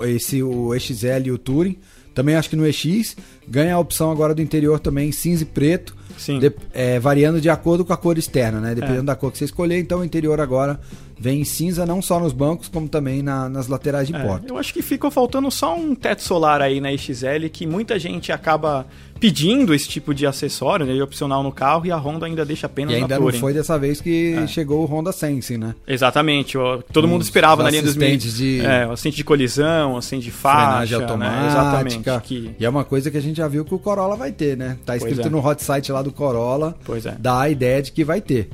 esse 0.03 0.43
o 0.43 0.73
XL 0.79 1.27
e 1.27 1.31
o 1.33 1.39
Touring. 1.39 1.77
Também 2.15 2.35
acho 2.37 2.49
que 2.49 2.57
no 2.57 2.67
EX 2.67 3.17
ganha 3.47 3.75
a 3.75 3.79
opção 3.79 4.11
agora 4.11 4.35
do 4.35 4.41
interior 4.41 4.79
também 4.81 5.11
cinza 5.13 5.43
e 5.43 5.47
preto, 5.47 5.95
Sim. 6.17 6.39
de- 6.39 6.53
é, 6.73 6.99
variando 7.01 7.41
de 7.41 7.51
acordo 7.51 7.85
com 7.85 7.93
a 7.93 7.97
cor 7.97 8.17
externa, 8.17 8.61
né? 8.61 8.75
Dependendo 8.75 9.01
É. 9.03 9.07
da 9.07 9.17
cor 9.17 9.31
que 9.33 9.39
você 9.39 9.45
escolher, 9.45 9.79
então 9.81 9.99
o 10.01 10.05
interior 10.05 10.41
agora 10.41 10.79
vem 11.19 11.41
em 11.41 11.45
cinza 11.45 11.87
não 11.87 12.03
só 12.03 12.19
nos 12.19 12.33
bancos 12.33 12.69
como 12.69 12.89
também 12.89 13.23
na- 13.23 13.49
nas 13.49 13.69
laterais 13.69 14.09
de 14.09 14.15
É, 14.15 14.19
porta. 14.19 14.47
eu 14.49 14.59
acho 14.59 14.73
que 14.75 14.83
ficou 14.83 15.11
faltando 15.11 15.51
só 15.51 15.77
um 15.77 15.95
teto 15.95 16.23
solar 16.23 16.61
aí 16.61 16.81
na 16.81 16.91
XL, 16.97 17.49
que 17.53 17.67
muita 17.67 17.99
gente 17.99 18.33
acaba 18.33 18.87
pedindo 19.21 19.73
esse 19.73 19.89
tipo 19.89 20.13
de 20.13 20.27
acessório, 20.27 20.85
né, 20.85 21.03
opcional 21.03 21.43
no 21.43 21.51
carro, 21.53 21.87
e 21.87 21.91
a 21.93 21.97
Honda 21.97 22.27
ainda 22.27 22.45
deixa 22.45 22.67
apenas 22.67 22.93
E 22.93 22.97
ainda 22.97 23.09
na 23.09 23.15
não 23.15 23.23
Touring. 23.23 23.39
foi 23.39 23.55
dessa 23.55 23.79
vez 23.79 24.01
que 24.01 24.35
É. 24.35 24.47
chegou 24.47 24.83
o 24.83 24.87
Honda 24.87 25.13
Sense, 25.13 25.57
né? 25.57 25.75
Exatamente, 25.87 26.59
todo 26.93 27.09
mundo 27.09 27.23
esperava 27.23 27.63
na 27.63 27.71
linha 27.71 27.83
2000. 27.83 28.07
assistentes 28.09 28.37
de- 28.37 28.61
É, 28.67 28.87
o 28.87 28.91
assistente 28.93 29.17
de 29.17 29.25
colisão, 29.25 29.97
assistente 29.97 30.25
de 30.25 30.31
faixa, 30.31 30.99
frenagem 30.99 30.99
né, 30.99 31.05
automática. 31.05 31.47
exatamente. 31.47 32.21
Que... 32.23 32.51
E 32.59 32.67
é 32.67 32.69
uma 32.69 32.85
coisa 32.85 33.11
que 33.11 33.17
a 33.17 33.23
gente 33.23 33.37
já 33.37 33.49
viu 33.49 33.65
que 33.65 33.75
o 33.75 33.79
Corolla 33.79 34.17
vai 34.17 34.33
ter, 34.33 34.57
né? 34.57 34.77
Tá 34.85 34.97
escrito 34.97 35.27
é. 35.27 35.31
no 35.31 35.39
hot 35.47 35.63
site 35.63 35.91
lá 35.93 36.03
do 36.03 36.13
Corolla. 36.13 36.77
Pois 36.85 37.07
é. 37.07 37.15
Dá 37.19 37.41
a 37.43 37.49
ideia 37.49 37.81
de 37.81 37.93
que 37.93 38.05
vai 38.05 38.21
ter. 38.21 38.51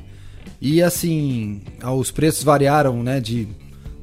E 0.61 0.83
assim, 0.83 1.59
ah, 1.81 1.91
os 1.91 2.11
preços 2.11 2.43
variaram, 2.43 3.01
né? 3.01 3.19
De 3.19 3.47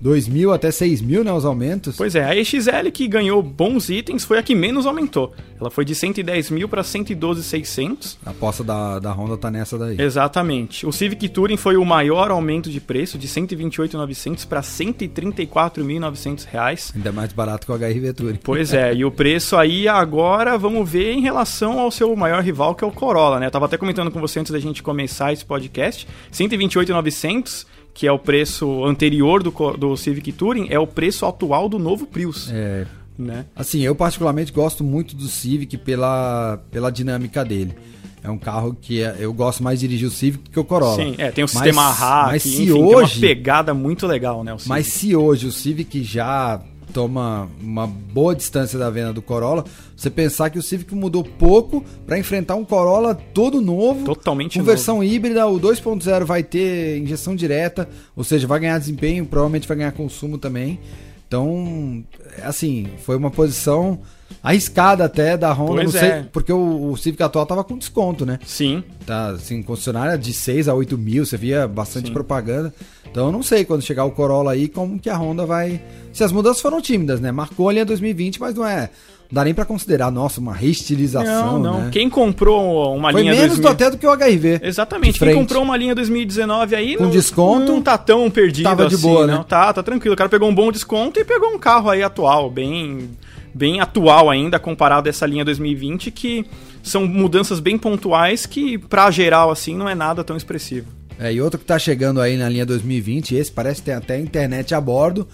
2 0.00 0.28
mil 0.28 0.52
até 0.52 0.70
6 0.70 1.00
mil, 1.00 1.24
né? 1.24 1.32
Os 1.32 1.44
aumentos. 1.44 1.96
Pois 1.96 2.14
é, 2.14 2.24
a 2.24 2.36
EXL 2.36 2.90
que 2.92 3.06
ganhou 3.08 3.42
bons 3.42 3.88
itens 3.88 4.24
foi 4.24 4.38
a 4.38 4.42
que 4.42 4.54
menos 4.54 4.86
aumentou. 4.86 5.32
Ela 5.60 5.70
foi 5.70 5.84
de 5.84 5.94
110 5.94 6.50
mil 6.50 6.68
para 6.68 6.82
112,600. 6.82 8.18
A 8.24 8.30
aposta 8.30 8.62
da, 8.62 8.98
da 8.98 9.12
Honda 9.12 9.36
tá 9.36 9.50
nessa 9.50 9.76
daí. 9.76 10.00
Exatamente. 10.00 10.86
O 10.86 10.92
Civic 10.92 11.28
Touring 11.28 11.56
foi 11.56 11.76
o 11.76 11.84
maior 11.84 12.30
aumento 12.30 12.70
de 12.70 12.80
preço, 12.80 13.18
de 13.18 13.26
128.900 13.26 14.46
para 14.46 14.60
134.900 14.60 16.46
reais. 16.46 16.92
Ainda 16.94 17.10
mais 17.10 17.32
barato 17.32 17.66
que 17.66 17.72
o 17.72 17.76
HRV 17.76 18.12
Touring. 18.12 18.38
Pois 18.42 18.72
é, 18.72 18.94
e 18.94 19.04
o 19.04 19.10
preço 19.10 19.56
aí 19.56 19.88
agora 19.88 20.56
vamos 20.56 20.88
ver 20.88 21.12
em 21.12 21.20
relação 21.20 21.78
ao 21.80 21.90
seu 21.90 22.14
maior 22.14 22.42
rival, 22.42 22.74
que 22.74 22.84
é 22.84 22.86
o 22.86 22.92
Corolla, 22.92 23.40
né? 23.40 23.46
Eu 23.46 23.50
tava 23.50 23.66
até 23.66 23.76
comentando 23.76 24.10
com 24.10 24.20
você 24.20 24.38
antes 24.38 24.52
da 24.52 24.60
gente 24.60 24.82
começar 24.82 25.32
esse 25.32 25.44
podcast. 25.44 26.06
128.900, 26.32 27.66
que 27.98 28.06
é 28.06 28.12
o 28.12 28.18
preço 28.18 28.84
anterior 28.84 29.42
do, 29.42 29.50
do 29.76 29.96
Civic 29.96 30.30
Touring, 30.30 30.68
é 30.70 30.78
o 30.78 30.86
preço 30.86 31.26
atual 31.26 31.68
do 31.68 31.80
novo 31.80 32.06
Prius, 32.06 32.48
É, 32.48 32.86
né? 33.18 33.44
assim, 33.56 33.80
eu 33.80 33.92
particularmente 33.92 34.52
gosto 34.52 34.84
muito 34.84 35.16
do 35.16 35.26
Civic 35.26 35.76
pela, 35.78 36.60
pela 36.70 36.92
dinâmica 36.92 37.44
dele. 37.44 37.74
É 38.22 38.30
um 38.30 38.38
carro 38.38 38.76
que 38.80 39.02
é- 39.02 39.16
eu 39.18 39.32
gosto 39.32 39.64
mais 39.64 39.80
de 39.80 39.88
dirigir 39.88 40.06
o 40.06 40.12
Civic 40.12 40.48
que 40.48 40.60
o 40.60 40.62
Corolla. 40.64 40.94
Sim, 40.94 41.16
é, 41.18 41.32
tem 41.32 41.42
o 41.42 41.46
Mas- 41.46 41.50
sistema 41.50 41.96
mas 42.26 42.42
que, 42.44 42.48
se 42.50 42.62
enfim, 42.62 42.72
tem 42.74 42.82
hoje- 42.84 43.14
uma 43.16 43.20
pegada 43.20 43.74
muito 43.74 44.06
legal, 44.06 44.44
né? 44.44 44.56
Mas 44.66 44.86
se 44.86 45.16
hoje 45.16 45.48
o 45.48 45.52
Civic 45.52 46.00
já 46.04 46.60
toma 46.92 47.48
uma 47.62 47.86
boa 47.86 48.34
distância 48.34 48.78
da 48.78 48.90
venda 48.90 49.12
do 49.12 49.22
Corolla, 49.22 49.64
você 49.96 50.10
pensar 50.10 50.50
que 50.50 50.58
o 50.58 50.62
Civic 50.62 50.94
mudou 50.94 51.24
pouco 51.24 51.84
para 52.06 52.18
enfrentar 52.18 52.56
um 52.56 52.64
Corolla 52.64 53.14
todo 53.14 53.60
novo, 53.60 54.04
Totalmente 54.04 54.54
com 54.54 54.58
novo. 54.60 54.70
versão 54.70 55.02
híbrida, 55.02 55.46
o 55.46 55.58
2.0 55.58 56.24
vai 56.24 56.42
ter 56.42 56.98
injeção 56.98 57.34
direta, 57.34 57.88
ou 58.16 58.24
seja, 58.24 58.46
vai 58.46 58.60
ganhar 58.60 58.78
desempenho, 58.78 59.26
provavelmente 59.26 59.66
vai 59.68 59.76
ganhar 59.76 59.92
consumo 59.92 60.38
também. 60.38 60.78
Então, 61.26 62.02
assim, 62.42 62.88
foi 63.04 63.16
uma 63.16 63.30
posição 63.30 64.00
arriscada 64.42 65.04
até 65.04 65.36
da 65.36 65.52
Honda, 65.52 65.82
Pois 65.82 65.92
não 65.92 66.00
sei, 66.00 66.08
é. 66.10 66.26
porque 66.32 66.52
o, 66.52 66.90
o 66.92 66.96
Civic 66.96 67.22
atual 67.22 67.44
tava 67.46 67.64
com 67.64 67.76
desconto, 67.76 68.24
né? 68.24 68.38
Sim, 68.44 68.82
Tá, 69.04 69.28
assim, 69.30 69.62
concessionária 69.62 70.18
de 70.18 70.32
6 70.32 70.68
a 70.68 70.74
8 70.74 70.96
mil, 70.98 71.24
você 71.24 71.36
via 71.36 71.66
bastante 71.66 72.08
Sim. 72.08 72.12
propaganda. 72.12 72.72
Então 73.10 73.26
eu 73.26 73.32
não 73.32 73.42
sei 73.42 73.64
quando 73.64 73.82
chegar 73.82 74.04
o 74.04 74.10
Corolla 74.10 74.52
aí, 74.52 74.68
como 74.68 74.98
que 74.98 75.08
a 75.08 75.16
Honda 75.16 75.46
vai. 75.46 75.80
Se 76.12 76.22
as 76.22 76.30
mudanças 76.30 76.60
foram 76.60 76.80
tímidas, 76.80 77.20
né? 77.20 77.32
Marcou 77.32 77.68
a 77.68 77.72
linha 77.72 77.84
2020, 77.86 78.38
mas 78.40 78.54
não 78.54 78.66
é. 78.66 78.90
Não 79.30 79.34
dá 79.34 79.44
nem 79.44 79.52
pra 79.54 79.64
considerar, 79.64 80.10
nossa, 80.10 80.40
uma 80.40 80.54
reestilização. 80.54 81.58
não, 81.58 81.58
não. 81.58 81.80
Né? 81.84 81.88
Quem 81.92 82.08
comprou 82.08 82.94
uma 82.96 83.12
Foi 83.12 83.20
linha 83.22 83.32
menos 83.32 83.58
2000... 83.58 83.70
até 83.70 83.90
do 83.90 83.98
que 83.98 84.06
o 84.06 84.10
HRV. 84.10 84.60
Exatamente. 84.62 85.14
de 85.14 85.18
Quem 85.24 85.34
comprou 85.34 85.62
uma 85.62 85.76
linha 85.76 85.94
2019 85.94 86.74
aí 86.74 86.96
Com 86.96 87.04
não, 87.04 87.10
desconto, 87.10 87.72
não 87.72 87.82
tá 87.82 87.98
tão 87.98 88.30
perdido 88.30 88.64
tava 88.64 88.86
de 88.86 88.94
assim, 88.94 89.06
boa, 89.06 89.26
né? 89.26 89.34
não. 89.34 89.44
Tá, 89.44 89.72
tá 89.72 89.82
tranquilo. 89.82 90.14
O 90.14 90.16
cara 90.16 90.30
pegou 90.30 90.48
um 90.48 90.54
bom 90.54 90.70
desconto 90.72 91.20
e 91.20 91.24
pegou 91.24 91.50
um 91.50 91.58
carro 91.58 91.90
aí 91.90 92.02
atual, 92.02 92.50
bem 92.50 93.10
bem 93.58 93.80
atual 93.80 94.30
ainda 94.30 94.58
comparado 94.58 95.08
a 95.08 95.10
essa 95.10 95.26
linha 95.26 95.44
2020 95.44 96.12
que 96.12 96.46
são 96.82 97.06
mudanças 97.06 97.58
bem 97.58 97.76
pontuais 97.76 98.46
que 98.46 98.78
pra 98.78 99.10
geral 99.10 99.50
assim 99.50 99.76
não 99.76 99.88
é 99.88 99.94
nada 99.94 100.22
tão 100.22 100.36
expressivo. 100.36 100.86
É, 101.18 101.32
e 101.32 101.40
outro 101.40 101.58
que 101.58 101.66
tá 101.66 101.78
chegando 101.78 102.20
aí 102.20 102.36
na 102.36 102.48
linha 102.48 102.64
2020, 102.64 103.34
esse 103.34 103.50
parece 103.50 103.80
que 103.80 103.86
tem 103.86 103.94
até 103.94 104.20
internet 104.20 104.72
a 104.72 104.80
bordo, 104.80 105.26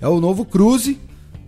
é 0.00 0.08
o 0.08 0.18
novo 0.18 0.46
Cruze. 0.46 0.98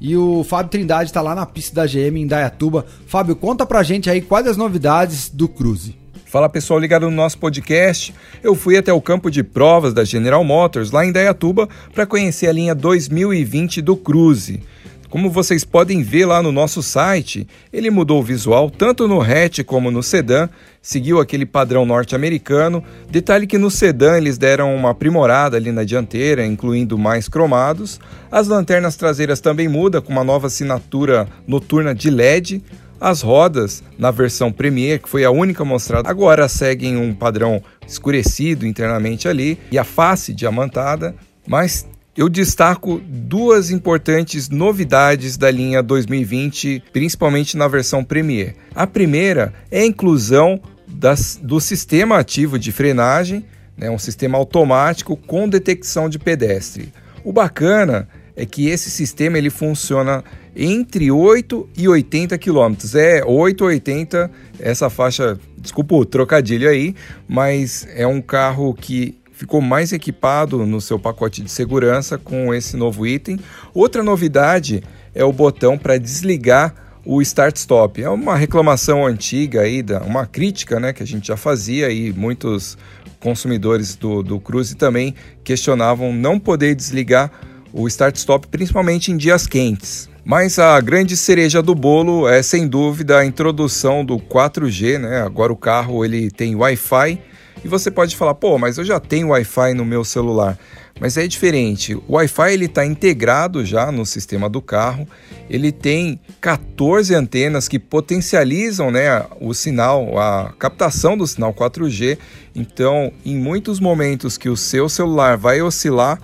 E 0.00 0.16
o 0.16 0.44
Fábio 0.44 0.70
Trindade 0.70 1.12
tá 1.12 1.20
lá 1.20 1.35
na 1.35 1.44
pista 1.44 1.75
da 1.75 1.87
GM 1.87 2.20
em 2.20 2.26
Dayatuba. 2.26 2.87
Fábio, 3.06 3.35
conta 3.35 3.66
pra 3.66 3.82
gente 3.82 4.08
aí 4.08 4.20
quais 4.20 4.47
as 4.47 4.56
novidades 4.56 5.28
do 5.28 5.49
Cruze. 5.49 5.97
Fala 6.26 6.49
pessoal 6.49 6.78
ligado 6.78 7.08
no 7.08 7.16
nosso 7.16 7.38
podcast. 7.38 8.14
Eu 8.42 8.54
fui 8.54 8.76
até 8.76 8.92
o 8.92 9.00
campo 9.00 9.30
de 9.30 9.42
provas 9.42 9.94
da 9.94 10.04
General 10.04 10.44
Motors 10.44 10.90
lá 10.90 11.04
em 11.04 11.11
Dayatuba 11.11 11.66
para 11.94 12.06
conhecer 12.06 12.47
a 12.49 12.52
linha 12.52 12.75
2020 12.75 13.80
do 13.80 13.97
Cruze. 13.97 14.62
Como 15.10 15.30
vocês 15.30 15.64
podem 15.64 16.02
ver 16.02 16.26
lá 16.26 16.42
no 16.42 16.52
nosso 16.52 16.82
site, 16.82 17.48
ele 17.72 17.90
mudou 17.90 18.20
o 18.20 18.22
visual 18.22 18.68
tanto 18.68 19.08
no 19.08 19.22
hatch 19.22 19.60
como 19.64 19.90
no 19.90 20.02
sedã, 20.02 20.50
seguiu 20.82 21.18
aquele 21.18 21.46
padrão 21.46 21.86
norte-americano. 21.86 22.84
Detalhe 23.10 23.46
que 23.46 23.56
no 23.56 23.70
sedã 23.70 24.18
eles 24.18 24.36
deram 24.36 24.74
uma 24.76 24.90
aprimorada 24.90 25.56
ali 25.56 25.72
na 25.72 25.82
dianteira, 25.82 26.44
incluindo 26.44 26.98
mais 26.98 27.26
cromados. 27.26 27.98
As 28.30 28.48
lanternas 28.48 28.96
traseiras 28.96 29.40
também 29.40 29.66
mudam 29.66 30.02
com 30.02 30.12
uma 30.12 30.24
nova 30.24 30.48
assinatura 30.48 31.26
noturna 31.46 31.94
de 31.94 32.10
LED. 32.10 32.62
As 33.00 33.22
rodas, 33.22 33.82
na 33.96 34.10
versão 34.10 34.52
Premier, 34.52 35.00
que 35.00 35.08
foi 35.08 35.24
a 35.24 35.30
única 35.30 35.64
mostrada, 35.64 36.10
agora 36.10 36.48
seguem 36.48 36.96
um 36.96 37.14
padrão 37.14 37.62
escurecido 37.86 38.66
internamente 38.66 39.26
ali 39.26 39.58
e 39.70 39.78
a 39.78 39.84
face 39.84 40.34
diamantada, 40.34 41.14
mas 41.46 41.86
eu 42.18 42.28
destaco 42.28 43.00
duas 43.06 43.70
importantes 43.70 44.48
novidades 44.48 45.37
da 45.37 45.52
linha 45.52 45.80
2020, 45.80 46.82
principalmente 46.92 47.56
na 47.56 47.68
versão 47.68 48.02
Premier. 48.02 48.56
A 48.75 48.88
primeira 48.88 49.54
é 49.70 49.82
a 49.82 49.87
inclusão 49.87 50.60
das, 50.84 51.38
do 51.40 51.60
sistema 51.60 52.18
ativo 52.18 52.58
de 52.58 52.72
frenagem, 52.72 53.44
né, 53.76 53.88
um 53.88 54.00
sistema 54.00 54.37
automático 54.37 55.16
com 55.16 55.48
detecção 55.48 56.08
de 56.08 56.18
pedestre. 56.18 56.92
O 57.22 57.32
bacana 57.32 58.08
é 58.34 58.44
que 58.44 58.66
esse 58.66 58.90
sistema 58.90 59.38
ele 59.38 59.48
funciona 59.48 60.25
entre 60.56 61.12
8 61.12 61.68
e 61.76 61.88
80 61.88 62.37
quilômetros. 62.37 62.96
É 62.96 63.22
8 63.25 63.62
ou 63.62 63.68
80, 63.68 64.28
essa 64.58 64.90
faixa, 64.90 65.38
desculpa 65.56 65.94
o 65.94 66.04
trocadilho 66.04 66.68
aí, 66.68 66.96
mas 67.28 67.87
é 67.94 68.06
um 68.08 68.20
carro 68.20 68.75
que 68.75 69.16
ficou 69.38 69.61
mais 69.61 69.92
equipado 69.92 70.66
no 70.66 70.80
seu 70.80 70.99
pacote 70.99 71.42
de 71.42 71.50
segurança 71.50 72.18
com 72.18 72.52
esse 72.52 72.76
novo 72.76 73.07
item. 73.07 73.38
Outra 73.73 74.02
novidade 74.02 74.83
é 75.14 75.25
o 75.25 75.33
botão 75.33 75.78
para 75.78 75.97
desligar 75.97 76.75
o 77.04 77.23
start 77.23 77.54
stop. 77.54 78.02
É 78.02 78.11
uma 78.11 78.35
reclamação 78.35 79.07
antiga 79.07 79.61
aí, 79.61 79.85
uma 80.04 80.26
crítica, 80.26 80.80
né, 80.80 80.92
que 80.92 81.04
a 81.04 81.07
gente 81.07 81.28
já 81.28 81.37
fazia 81.37 81.88
e 81.88 82.12
muitos 82.12 82.76
consumidores 83.21 83.95
do, 83.95 84.25
do 84.25 84.40
Cruze 84.40 84.75
também 84.75 85.14
questionavam 85.45 86.12
não 86.12 86.40
poder 86.40 86.75
desligar 86.75 87.30
o 87.73 87.87
start-stop, 87.87 88.49
principalmente 88.49 89.12
em 89.12 89.16
dias 89.16 89.47
quentes. 89.47 90.09
Mas 90.25 90.59
a 90.59 90.80
grande 90.80 91.16
cereja 91.16 91.62
do 91.62 91.76
bolo 91.76 92.28
é 92.28 92.42
sem 92.42 92.66
dúvida 92.66 93.18
a 93.18 93.25
introdução 93.25 94.04
do 94.04 94.18
4G, 94.18 94.99
né? 94.99 95.23
Agora 95.23 95.52
o 95.52 95.57
carro 95.57 96.04
ele 96.04 96.28
tem 96.28 96.57
Wi-Fi 96.57 97.21
e 97.64 97.68
você 97.68 97.90
pode 97.90 98.16
falar, 98.16 98.34
pô, 98.34 98.58
mas 98.58 98.78
eu 98.78 98.84
já 98.84 99.00
tenho 99.00 99.28
Wi-Fi 99.28 99.74
no 99.74 99.84
meu 99.84 100.04
celular. 100.04 100.58
Mas 101.00 101.16
é 101.16 101.26
diferente. 101.26 101.94
O 101.94 102.14
Wi-Fi 102.14 102.52
ele 102.52 102.64
está 102.64 102.84
integrado 102.84 103.64
já 103.64 103.92
no 103.92 104.04
sistema 104.04 104.48
do 104.48 104.60
carro. 104.60 105.06
Ele 105.48 105.70
tem 105.70 106.18
14 106.40 107.14
antenas 107.14 107.68
que 107.68 107.78
potencializam, 107.78 108.90
né, 108.90 109.24
o 109.40 109.54
sinal, 109.54 110.18
a 110.18 110.52
captação 110.58 111.16
do 111.16 111.26
sinal 111.26 111.54
4G. 111.54 112.18
Então, 112.54 113.12
em 113.24 113.36
muitos 113.36 113.78
momentos 113.78 114.36
que 114.36 114.48
o 114.48 114.56
seu 114.56 114.88
celular 114.88 115.36
vai 115.36 115.62
oscilar, 115.62 116.20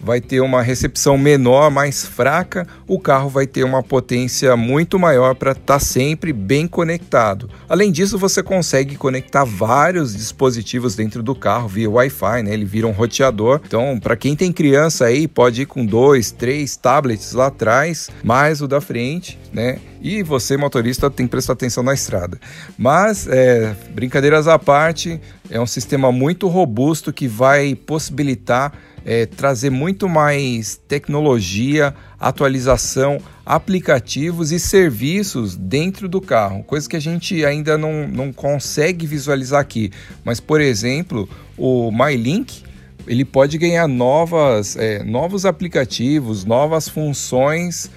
vai 0.00 0.20
ter 0.20 0.40
uma 0.40 0.62
recepção 0.62 1.18
menor, 1.18 1.70
mais 1.70 2.04
fraca, 2.04 2.66
o 2.86 2.98
carro 2.98 3.28
vai 3.28 3.46
ter 3.46 3.64
uma 3.64 3.82
potência 3.82 4.56
muito 4.56 4.98
maior 4.98 5.34
para 5.34 5.52
estar 5.52 5.64
tá 5.64 5.80
sempre 5.80 6.32
bem 6.32 6.66
conectado. 6.66 7.50
Além 7.68 7.90
disso, 7.90 8.18
você 8.18 8.42
consegue 8.42 8.96
conectar 8.96 9.44
vários 9.44 10.16
dispositivos 10.16 10.94
dentro 10.94 11.22
do 11.22 11.34
carro 11.34 11.68
via 11.68 11.90
Wi-Fi, 11.90 12.42
né? 12.42 12.54
Ele 12.54 12.64
vira 12.64 12.86
um 12.86 12.92
roteador. 12.92 13.60
Então, 13.66 13.98
para 14.00 14.16
quem 14.16 14.36
tem 14.36 14.52
criança 14.52 15.06
aí, 15.06 15.26
pode 15.26 15.62
ir 15.62 15.66
com 15.66 15.84
dois, 15.84 16.30
três 16.30 16.76
tablets 16.76 17.32
lá 17.32 17.46
atrás, 17.46 18.08
mais 18.22 18.62
o 18.62 18.68
da 18.68 18.80
frente, 18.80 19.38
né? 19.52 19.78
E 20.00 20.22
você, 20.22 20.56
motorista, 20.56 21.10
tem 21.10 21.26
que 21.26 21.30
prestar 21.30 21.54
atenção 21.54 21.82
na 21.82 21.92
estrada. 21.92 22.38
Mas, 22.76 23.26
é, 23.26 23.74
brincadeiras 23.90 24.46
à 24.46 24.58
parte, 24.58 25.20
é 25.50 25.60
um 25.60 25.66
sistema 25.66 26.12
muito 26.12 26.46
robusto 26.46 27.12
que 27.12 27.26
vai 27.26 27.74
possibilitar 27.74 28.72
é, 29.08 29.24
trazer 29.24 29.70
muito 29.70 30.06
mais 30.06 30.78
tecnologia, 30.86 31.94
atualização, 32.20 33.18
aplicativos 33.44 34.52
e 34.52 34.60
serviços 34.60 35.56
dentro 35.56 36.10
do 36.10 36.20
carro, 36.20 36.62
coisa 36.62 36.86
que 36.86 36.94
a 36.94 37.00
gente 37.00 37.42
ainda 37.42 37.78
não, 37.78 38.06
não 38.06 38.30
consegue 38.30 39.06
visualizar 39.06 39.62
aqui. 39.62 39.90
Mas, 40.22 40.40
por 40.40 40.60
exemplo, 40.60 41.26
o 41.56 41.90
MyLink 41.90 42.62
ele 43.06 43.24
pode 43.24 43.56
ganhar 43.56 43.88
novas, 43.88 44.76
é, 44.76 45.02
novos 45.02 45.46
aplicativos, 45.46 46.44
novas 46.44 46.86
funções 46.86 47.90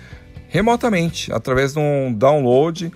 remotamente, 0.47 1.29
através 1.33 1.73
de 1.73 1.79
um 1.79 2.13
download 2.13 2.89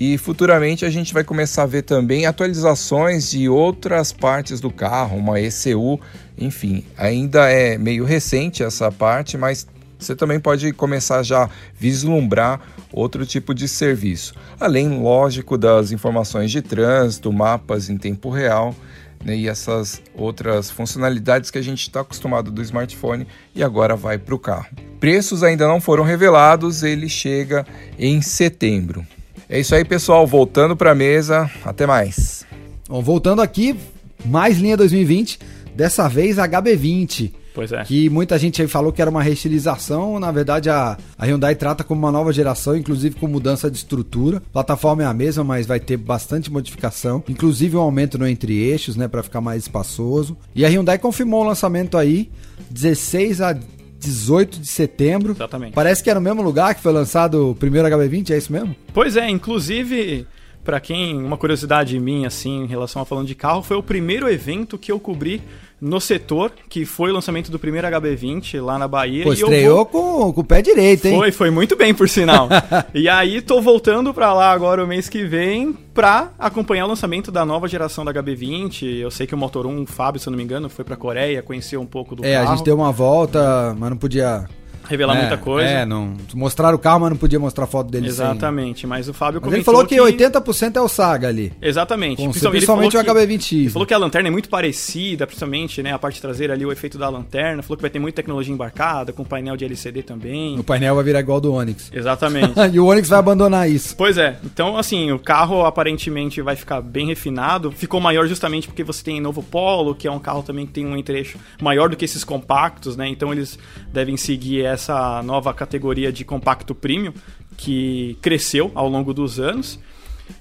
e 0.00 0.16
futuramente 0.16 0.86
a 0.86 0.88
gente 0.88 1.12
vai 1.12 1.22
começar 1.22 1.64
a 1.64 1.66
ver 1.66 1.82
também 1.82 2.24
atualizações 2.24 3.30
de 3.30 3.50
outras 3.50 4.12
partes 4.12 4.58
do 4.58 4.70
carro, 4.70 5.18
uma 5.18 5.38
ECU, 5.38 6.00
enfim, 6.38 6.82
ainda 6.96 7.50
é 7.50 7.76
meio 7.76 8.06
recente 8.06 8.62
essa 8.62 8.90
parte, 8.90 9.36
mas 9.36 9.66
você 9.98 10.16
também 10.16 10.40
pode 10.40 10.72
começar 10.72 11.22
já 11.22 11.44
a 11.44 11.50
vislumbrar 11.78 12.62
outro 12.90 13.26
tipo 13.26 13.52
de 13.52 13.68
serviço. 13.68 14.32
Além, 14.58 14.88
lógico, 15.02 15.58
das 15.58 15.92
informações 15.92 16.50
de 16.50 16.62
trânsito, 16.62 17.30
mapas 17.30 17.90
em 17.90 17.98
tempo 17.98 18.30
real 18.30 18.74
né, 19.22 19.36
e 19.36 19.48
essas 19.48 20.00
outras 20.14 20.70
funcionalidades 20.70 21.50
que 21.50 21.58
a 21.58 21.62
gente 21.62 21.82
está 21.82 22.00
acostumado 22.00 22.50
do 22.50 22.62
smartphone 22.62 23.26
e 23.54 23.62
agora 23.62 23.96
vai 23.96 24.16
para 24.16 24.34
o 24.34 24.38
carro. 24.38 24.68
Preços 24.98 25.42
ainda 25.42 25.68
não 25.68 25.78
foram 25.78 26.04
revelados, 26.04 26.82
ele 26.82 27.06
chega 27.06 27.66
em 27.98 28.22
setembro. 28.22 29.04
É 29.52 29.58
isso 29.58 29.74
aí, 29.74 29.84
pessoal. 29.84 30.24
Voltando 30.28 30.76
para 30.76 30.92
a 30.92 30.94
mesa. 30.94 31.50
Até 31.64 31.84
mais. 31.84 32.46
Bom, 32.88 33.02
voltando 33.02 33.42
aqui, 33.42 33.76
mais 34.24 34.58
linha 34.58 34.76
2020. 34.76 35.40
Dessa 35.74 36.08
vez 36.08 36.36
HB20. 36.36 37.32
Pois 37.52 37.72
é. 37.72 37.82
Que 37.82 38.08
muita 38.08 38.38
gente 38.38 38.62
aí 38.62 38.68
falou 38.68 38.92
que 38.92 39.02
era 39.02 39.10
uma 39.10 39.24
reestilização. 39.24 40.20
Na 40.20 40.30
verdade, 40.30 40.70
a, 40.70 40.96
a 41.18 41.26
Hyundai 41.26 41.56
trata 41.56 41.82
como 41.82 41.98
uma 41.98 42.12
nova 42.12 42.32
geração, 42.32 42.76
inclusive 42.76 43.16
com 43.16 43.26
mudança 43.26 43.68
de 43.68 43.76
estrutura. 43.76 44.36
A 44.36 44.52
plataforma 44.52 45.02
é 45.02 45.06
a 45.06 45.12
mesma, 45.12 45.42
mas 45.42 45.66
vai 45.66 45.80
ter 45.80 45.96
bastante 45.96 46.48
modificação. 46.48 47.24
Inclusive 47.28 47.76
um 47.76 47.80
aumento 47.80 48.16
no 48.16 48.28
entre-eixos, 48.28 48.94
né? 48.94 49.08
para 49.08 49.20
ficar 49.20 49.40
mais 49.40 49.64
espaçoso. 49.64 50.36
E 50.54 50.64
a 50.64 50.68
Hyundai 50.68 50.96
confirmou 50.96 51.42
o 51.42 51.48
lançamento 51.48 51.98
aí. 51.98 52.30
16 52.70 53.40
a 53.40 53.56
18 54.00 54.58
de 54.60 54.66
setembro. 54.66 55.32
Exatamente. 55.32 55.74
Parece 55.74 56.02
que 56.02 56.10
era 56.10 56.18
no 56.18 56.24
mesmo 56.24 56.42
lugar 56.42 56.74
que 56.74 56.82
foi 56.82 56.92
lançado 56.92 57.50
o 57.50 57.54
primeiro 57.54 57.86
HB20, 57.88 58.30
é 58.30 58.38
isso 58.38 58.52
mesmo? 58.52 58.74
Pois 58.92 59.16
é, 59.16 59.28
inclusive, 59.28 60.26
para 60.64 60.80
quem, 60.80 61.22
uma 61.22 61.36
curiosidade 61.36 61.98
minha, 61.98 62.28
assim, 62.28 62.64
em 62.64 62.66
relação 62.66 63.02
a 63.02 63.04
falando 63.04 63.26
de 63.26 63.34
carro, 63.34 63.62
foi 63.62 63.76
o 63.76 63.82
primeiro 63.82 64.28
evento 64.28 64.78
que 64.78 64.92
eu 64.92 65.00
cobri 65.00 65.42
no 65.80 65.98
setor, 65.98 66.52
que 66.68 66.84
foi 66.84 67.10
o 67.10 67.14
lançamento 67.14 67.50
do 67.50 67.58
primeiro 67.58 67.88
HB20 67.88 68.62
lá 68.62 68.78
na 68.78 68.86
Bahia. 68.86 69.24
Pô, 69.24 69.32
estreou 69.32 69.76
vou... 69.76 69.86
com, 69.86 70.32
com 70.34 70.40
o 70.42 70.44
pé 70.44 70.60
direito, 70.60 71.06
hein? 71.06 71.16
Foi, 71.16 71.32
foi 71.32 71.50
muito 71.50 71.74
bem, 71.74 71.94
por 71.94 72.08
sinal. 72.08 72.48
e 72.92 73.08
aí 73.08 73.40
tô 73.40 73.62
voltando 73.62 74.12
para 74.12 74.32
lá 74.34 74.52
agora 74.52 74.84
o 74.84 74.86
mês 74.86 75.08
que 75.08 75.24
vem 75.24 75.72
pra 75.94 76.32
acompanhar 76.38 76.84
o 76.84 76.88
lançamento 76.88 77.32
da 77.32 77.46
nova 77.46 77.66
geração 77.66 78.04
da 78.04 78.12
HB20. 78.12 78.98
Eu 79.00 79.10
sei 79.10 79.26
que 79.26 79.34
o 79.34 79.38
Motor 79.38 79.66
1, 79.66 79.82
o 79.82 79.86
Fábio, 79.86 80.20
se 80.20 80.28
eu 80.28 80.32
não 80.32 80.36
me 80.36 80.44
engano, 80.44 80.68
foi 80.68 80.84
pra 80.84 80.96
Coreia, 80.96 81.42
conheceu 81.42 81.80
um 81.80 81.86
pouco 81.86 82.14
do 82.14 82.24
é, 82.24 82.34
carro. 82.34 82.44
É, 82.44 82.48
a 82.48 82.56
gente 82.56 82.64
deu 82.64 82.76
uma 82.76 82.92
volta, 82.92 83.74
mas 83.78 83.88
não 83.88 83.96
podia 83.96 84.46
revelar 84.90 85.16
é, 85.16 85.20
muita 85.20 85.36
coisa. 85.38 85.68
É, 85.68 85.86
não. 85.86 86.14
Mostrar 86.34 86.74
o 86.74 86.78
carro, 86.78 87.00
mas 87.00 87.10
não 87.10 87.16
podia 87.16 87.38
mostrar 87.38 87.66
foto 87.66 87.90
dele 87.90 88.08
Exatamente, 88.08 88.80
sem. 88.80 88.88
mas 88.88 89.08
o 89.08 89.14
Fábio 89.14 89.40
mas 89.42 89.52
ele 89.52 89.62
falou 89.62 89.86
que, 89.86 89.94
que 89.94 90.00
80% 90.00 90.76
é 90.76 90.80
o 90.80 90.88
Saga 90.88 91.28
ali. 91.28 91.52
Exatamente. 91.62 92.16
Com, 92.16 92.30
principalmente 92.30 92.96
o 92.96 93.00
HB20. 93.00 93.52
Ele 93.52 93.70
falou 93.70 93.86
que 93.86 93.94
a 93.94 93.98
lanterna 93.98 94.28
é 94.28 94.30
muito 94.30 94.48
parecida, 94.48 95.26
principalmente, 95.26 95.82
né, 95.82 95.92
a 95.92 95.98
parte 95.98 96.20
traseira 96.20 96.54
ali, 96.54 96.66
o 96.66 96.72
efeito 96.72 96.98
da 96.98 97.08
lanterna. 97.08 97.62
Falou 97.62 97.76
que 97.76 97.82
vai 97.82 97.90
ter 97.90 98.00
muita 98.00 98.16
tecnologia 98.16 98.52
embarcada, 98.52 99.12
com 99.12 99.24
painel 99.24 99.56
de 99.56 99.64
LCD 99.64 100.02
também. 100.02 100.58
O 100.58 100.64
painel 100.64 100.94
vai 100.96 101.04
virar 101.04 101.20
igual 101.20 101.40
do 101.40 101.52
Onix. 101.52 101.90
Exatamente. 101.92 102.54
e 102.72 102.80
o 102.80 102.86
Onix 102.86 103.08
vai 103.08 103.18
abandonar 103.18 103.70
isso. 103.70 103.94
Pois 103.96 104.18
é. 104.18 104.36
Então, 104.44 104.76
assim, 104.76 105.12
o 105.12 105.18
carro 105.18 105.64
aparentemente 105.64 106.42
vai 106.42 106.56
ficar 106.56 106.80
bem 106.80 107.06
refinado. 107.06 107.70
Ficou 107.70 108.00
maior 108.00 108.26
justamente 108.26 108.66
porque 108.66 108.82
você 108.82 109.04
tem 109.04 109.20
novo 109.20 109.42
Polo, 109.42 109.94
que 109.94 110.08
é 110.08 110.10
um 110.12 110.18
carro 110.18 110.42
também 110.42 110.66
que 110.66 110.72
tem 110.72 110.86
um 110.86 110.96
entre-eixo 110.96 111.38
maior 111.62 111.88
do 111.88 111.96
que 111.96 112.04
esses 112.04 112.24
compactos, 112.24 112.96
né? 112.96 113.08
Então 113.08 113.32
eles 113.32 113.58
devem 113.92 114.16
seguir 114.16 114.64
essa 114.64 114.79
nova 115.24 115.52
categoria 115.52 116.12
de 116.12 116.24
compacto 116.24 116.74
premium, 116.74 117.12
que 117.56 118.16
cresceu 118.22 118.70
ao 118.74 118.88
longo 118.88 119.12
dos 119.12 119.38
anos. 119.38 119.78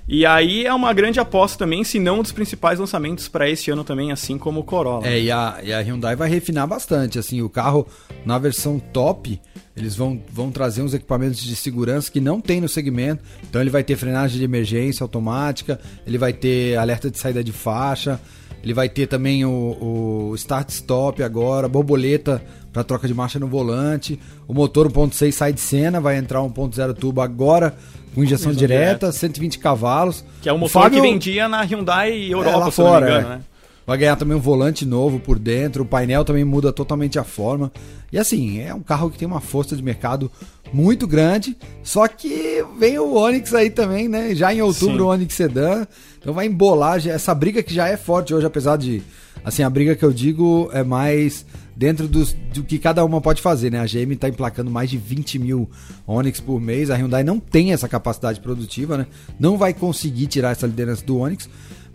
E 0.08 0.26
aí 0.26 0.66
é 0.66 0.74
uma 0.74 0.94
grande 0.94 1.20
aposta 1.20 1.60
também, 1.60 1.84
se 1.84 2.00
não 2.00 2.20
um 2.20 2.22
dos 2.22 2.32
principais 2.32 2.80
lançamentos 2.80 3.28
para 3.28 3.50
esse 3.50 3.72
ano 3.72 3.84
também, 3.84 4.12
assim 4.12 4.38
como 4.38 4.60
o 4.60 4.64
Corolla. 4.64 5.08
É, 5.08 5.20
e 5.20 5.32
a, 5.32 5.60
e 5.64 5.74
a 5.74 5.80
Hyundai 5.80 6.16
vai 6.16 6.30
refinar 6.30 6.68
bastante, 6.68 7.20
assim, 7.20 7.42
o 7.42 7.50
carro 7.50 7.88
na 8.26 8.38
versão 8.38 8.80
top, 8.80 9.40
eles 9.80 9.96
vão, 9.96 10.22
vão 10.32 10.52
trazer 10.52 10.82
uns 10.82 10.94
equipamentos 10.94 11.42
de 11.42 11.56
segurança 11.56 12.12
que 12.12 12.20
não 12.20 12.40
tem 12.42 12.62
no 12.62 12.70
segmento. 12.70 13.24
Então 13.48 13.62
ele 13.62 13.70
vai 13.70 13.84
ter 13.84 13.96
frenagem 13.96 14.38
de 14.38 14.44
emergência 14.44 15.04
automática, 15.04 15.80
ele 16.06 16.18
vai 16.18 16.34
ter 16.34 16.78
alerta 16.78 17.10
de 17.10 17.18
saída 17.18 17.44
de 17.44 17.52
faixa, 17.52 18.20
ele 18.64 18.74
vai 18.74 18.90
ter 18.90 19.08
também 19.08 19.46
o, 19.46 20.30
o 20.32 20.36
start-stop 20.36 21.24
agora, 21.24 21.68
borboleta 21.68 22.42
para 22.74 22.84
troca 22.84 23.08
de 23.08 23.14
marcha 23.14 23.40
no 23.40 23.48
volante. 23.48 24.20
O 24.48 24.54
motor 24.54 24.92
1.6 24.92 25.32
sai 25.32 25.54
de 25.54 25.62
cena, 25.62 26.00
vai 26.00 26.18
entrar 26.18 26.40
1.0 26.40 26.94
turbo 26.94 27.22
agora 27.22 27.76
com 28.14 28.24
injeção 28.24 28.52
direta, 28.52 29.08
direta, 29.08 29.12
120 29.12 29.60
cavalos. 29.60 30.26
Que 30.42 30.50
é 30.50 30.54
o 30.54 30.58
motor 30.58 30.84
Fábio... 30.84 31.02
que 31.02 31.08
vendia 31.08 31.48
na 31.48 31.62
Hyundai 31.62 32.32
Europa, 32.32 32.58
é, 32.58 32.60
lá 32.60 32.72
fora, 32.72 33.06
engano, 33.06 33.28
é. 33.28 33.30
né? 33.38 33.42
Vai 33.90 33.98
ganhar 33.98 34.16
também 34.16 34.38
um 34.38 34.40
volante 34.40 34.86
novo 34.86 35.20
por 35.20 35.40
dentro, 35.40 35.82
o 35.82 35.86
painel 35.86 36.24
também 36.24 36.46
muda 36.46 36.72
totalmente 36.72 37.18
a 37.18 37.24
forma. 37.24 37.72
E 38.14 38.20
assim, 38.20 38.60
é 38.60 38.72
um 38.72 38.84
carro 38.84 39.10
que 39.10 39.18
tem 39.18 39.28
uma 39.28 39.42
força 39.42 39.76
de 39.76 39.82
mercado 39.82 40.32
muito 40.72 41.08
grande, 41.08 41.58
só 41.82 42.08
que 42.08 42.64
vem 42.78 43.00
o 43.00 43.16
Onix 43.16 43.52
aí 43.52 43.72
também, 43.72 44.08
né? 44.08 44.36
Já 44.36 44.54
em 44.54 44.62
outubro 44.62 44.98
Sim. 44.98 45.02
o 45.02 45.08
Onix 45.08 45.34
Sedan, 45.34 45.88
então 46.20 46.36
vai 46.36 46.46
embolar 46.46 47.04
essa 47.08 47.34
briga 47.34 47.64
que 47.64 47.74
já 47.74 47.88
é 47.88 47.98
forte 47.98 48.32
hoje, 48.32 48.46
apesar 48.46 48.78
de, 48.78 49.02
assim, 49.44 49.64
a 49.64 49.70
briga 49.72 49.96
que 49.96 50.06
eu 50.06 50.14
digo 50.14 50.70
é 50.72 50.84
mais 50.84 51.44
dentro 51.76 52.08
dos, 52.08 52.34
do 52.54 52.62
que 52.62 52.78
cada 52.78 53.04
uma 53.04 53.20
pode 53.20 53.42
fazer, 53.42 53.72
né? 53.72 53.80
A 53.80 53.88
GM 53.88 54.14
está 54.14 54.30
emplacando 54.30 54.70
mais 54.70 54.92
de 54.92 55.00
20 55.00 55.40
mil 55.40 55.68
Onix 56.06 56.40
por 56.40 56.62
mês, 56.62 56.92
a 56.92 56.96
Hyundai 56.96 57.24
não 57.24 57.40
tem 57.40 57.74
essa 57.74 57.88
capacidade 57.90 58.40
produtiva, 58.40 59.00
né? 59.00 59.08
Não 59.40 59.58
vai 59.58 59.74
conseguir 59.74 60.28
tirar 60.28 60.52
essa 60.52 60.68
liderança 60.68 61.04
do 61.04 61.18
Onix, 61.18 61.50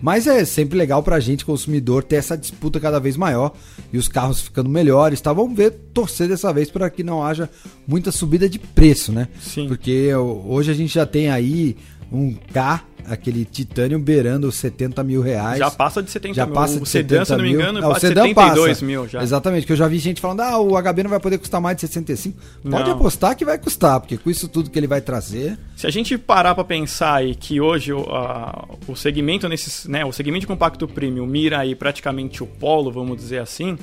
Mas 0.05 0.27
é 0.27 0.45
sempre 0.45 0.77
legal 0.77 1.03
pra 1.03 1.19
gente, 1.19 1.47
consumidor, 1.47 2.05
ter 2.05 2.17
essa 2.17 2.37
disputa 2.37 2.79
cada 2.79 3.01
vez 3.01 3.17
maior 3.17 3.55
e 3.91 3.97
os 3.97 4.07
carros 4.07 4.39
ficando 4.39 4.69
melhores, 4.69 5.19
tá? 5.19 5.33
Vamos 5.33 5.57
ver, 5.57 5.71
torcer 5.95 6.29
dessa 6.29 6.53
vez 6.53 6.71
para 6.71 6.91
que 6.91 7.03
não 7.03 7.25
haja 7.25 7.49
muita 7.89 8.13
subida 8.13 8.47
de 8.47 8.59
preço, 8.59 9.11
né? 9.13 9.29
Sim. 9.41 9.67
Porque 9.67 10.15
hoje 10.15 10.71
a 10.71 10.75
gente 10.75 10.93
já 10.93 11.07
tem 11.07 11.31
aí 11.31 11.75
um 12.13 12.35
K 12.35 12.85
aquele 13.09 13.45
Titanium 13.45 14.01
beirando 14.01 14.51
70 14.51 15.03
mil 15.05 15.21
reais. 15.21 15.59
Já 15.59 15.71
passa 15.71 16.03
de 16.03 16.11
70 16.11 16.35
já 16.35 16.47
mil. 16.47 16.55
Passa 16.55 16.77
o 16.79 16.81
de 16.81 16.89
sedã, 16.89 17.25
se 17.25 17.33
não 17.37 17.43
me 17.43 17.51
engano, 17.53 17.81
não, 17.81 17.89
passa 17.89 17.99
o 17.99 18.01
de 18.01 18.09
sedã 18.09 18.23
72 18.23 18.69
passa. 18.69 18.85
mil 18.85 19.09
já. 19.09 19.23
Exatamente, 19.23 19.67
que 19.67 19.73
eu 19.73 19.77
já 19.77 19.87
vi 19.89 19.99
gente 19.99 20.21
falando, 20.21 20.41
ah, 20.41 20.59
o 20.59 20.81
HB 20.81 21.03
não 21.03 21.11
vai 21.11 21.21
poder 21.21 21.39
custar 21.39 21.61
mais 21.61 21.77
de 21.77 21.83
65. 21.83 22.39
Pode 22.71 22.89
Não. 22.89 22.97
apostar 22.97 23.37
que 23.37 23.45
vai 23.45 23.59
custar, 23.59 24.01
porque 24.01 24.17
com 24.17 24.31
isso 24.31 24.49
tudo 24.49 24.71
que 24.71 24.79
ele 24.79 24.87
vai 24.87 25.01
trazer... 25.01 25.59
Se 25.77 25.87
a 25.87 25.91
gente 25.91 26.17
parar 26.17 26.55
para 26.55 26.65
pensar 26.65 27.15
aí 27.15 27.35
que 27.35 27.61
hoje 27.61 27.93
o, 27.93 28.01
a- 28.11 28.67
o 28.87 28.95
segmento 28.97 29.49
nesses, 29.49 29.87
né, 29.87 30.05
o 30.05 30.13
segmento 30.13 30.41
de 30.43 30.47
compacto 30.47 30.87
premium 30.87 31.27
mira 31.27 31.59
aí 31.61 31.75
praticamente 31.75 32.43
o 32.43 32.47
polo, 32.47 32.91
vamos 32.93 33.17
dizer 33.17 33.39
assim. 33.39 33.77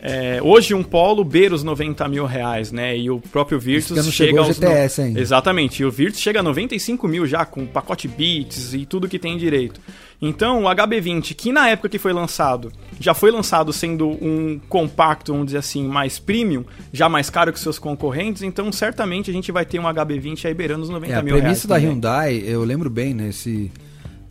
É, 0.00 0.40
hoje 0.42 0.74
um 0.74 0.82
polo 0.82 1.22
beira 1.24 1.54
os 1.54 1.62
90 1.62 2.08
mil 2.08 2.26
reais, 2.26 2.72
né? 2.72 2.96
E 2.96 3.08
o 3.10 3.20
próprio 3.20 3.58
Virtus 3.58 4.12
chega 4.12 4.40
aos 4.40 4.56
GTS 4.56 5.00
ainda. 5.00 5.20
Exatamente. 5.20 5.82
E 5.82 5.84
o 5.84 5.90
Virtus 5.90 6.20
chega 6.20 6.40
a 6.40 6.42
95 6.42 7.06
mil 7.06 7.26
já 7.26 7.44
com 7.44 7.64
pacote 7.66 8.08
bits 8.08 8.74
e 8.74 8.84
tudo 8.84 9.08
que 9.08 9.18
tem 9.18 9.38
direito. 9.38 9.80
Então 10.20 10.64
o 10.64 10.66
HB20, 10.66 11.34
que 11.34 11.52
na 11.52 11.68
época 11.68 11.88
que 11.88 11.98
foi 11.98 12.12
lançado, 12.12 12.70
já 13.00 13.12
foi 13.12 13.30
lançado 13.32 13.72
sendo 13.72 14.08
um 14.08 14.60
compacto, 14.68 15.32
vamos 15.32 15.46
dizer 15.46 15.58
assim, 15.58 15.84
mais 15.84 16.18
premium, 16.18 16.64
já 16.92 17.08
mais 17.08 17.28
caro 17.28 17.52
que 17.52 17.58
seus 17.58 17.76
concorrentes, 17.76 18.42
então 18.42 18.70
certamente 18.70 19.30
a 19.30 19.34
gente 19.34 19.50
vai 19.50 19.64
ter 19.66 19.80
um 19.80 19.82
HB20 19.84 20.44
aí 20.46 20.54
beirando 20.54 20.82
os 20.84 20.90
90 20.90 21.12
É, 21.12 21.16
a 21.16 21.22
mil 21.22 21.34
reais. 21.34 21.42
premissa 21.42 21.66
da 21.68 21.74
também. 21.74 21.90
Hyundai, 21.90 22.42
eu 22.46 22.62
lembro 22.62 22.88
bem 22.88 23.12
nesse, 23.12 23.72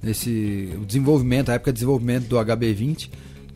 nesse 0.01 0.70
o 0.81 0.86
desenvolvimento, 0.86 1.50
a 1.50 1.55
época 1.55 1.72
de 1.72 1.75
desenvolvimento 1.75 2.25
do 2.25 2.38
HB20, 2.38 3.10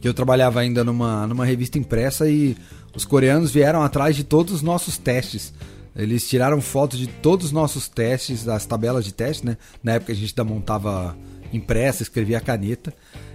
que 0.06 0.10
eu 0.10 0.14
trabalhava 0.14 0.60
ainda 0.60 0.84
numa, 0.84 1.26
numa 1.26 1.44
revista 1.44 1.80
impressa 1.80 2.30
e 2.30 2.56
os 2.96 3.04
coreanos 3.04 3.50
vieram 3.50 3.82
atrás 3.82 4.16
de 4.16 4.24
todos 4.24 4.54
os 4.54 4.62
nossos 4.62 5.00
testes. 5.00 5.52
Eles 5.96 6.30
tiraram 6.30 6.62
fotos 6.62 7.00
de 7.00 7.08
todos 7.08 7.48
os 7.48 7.52
nossos 7.52 7.88
testes, 7.88 8.44
das 8.44 8.68
tabelas 8.68 9.04
de 9.04 9.12
teste, 9.12 9.44
né? 9.44 9.58
Na 9.84 9.94
época 9.94 10.14
a 10.14 10.16
gente 10.16 10.30
ainda 10.30 10.44
montava 10.44 11.18
impressa, 11.52 12.04
escrevia 12.04 12.38
a 12.38 12.40
caneta. 12.40 12.94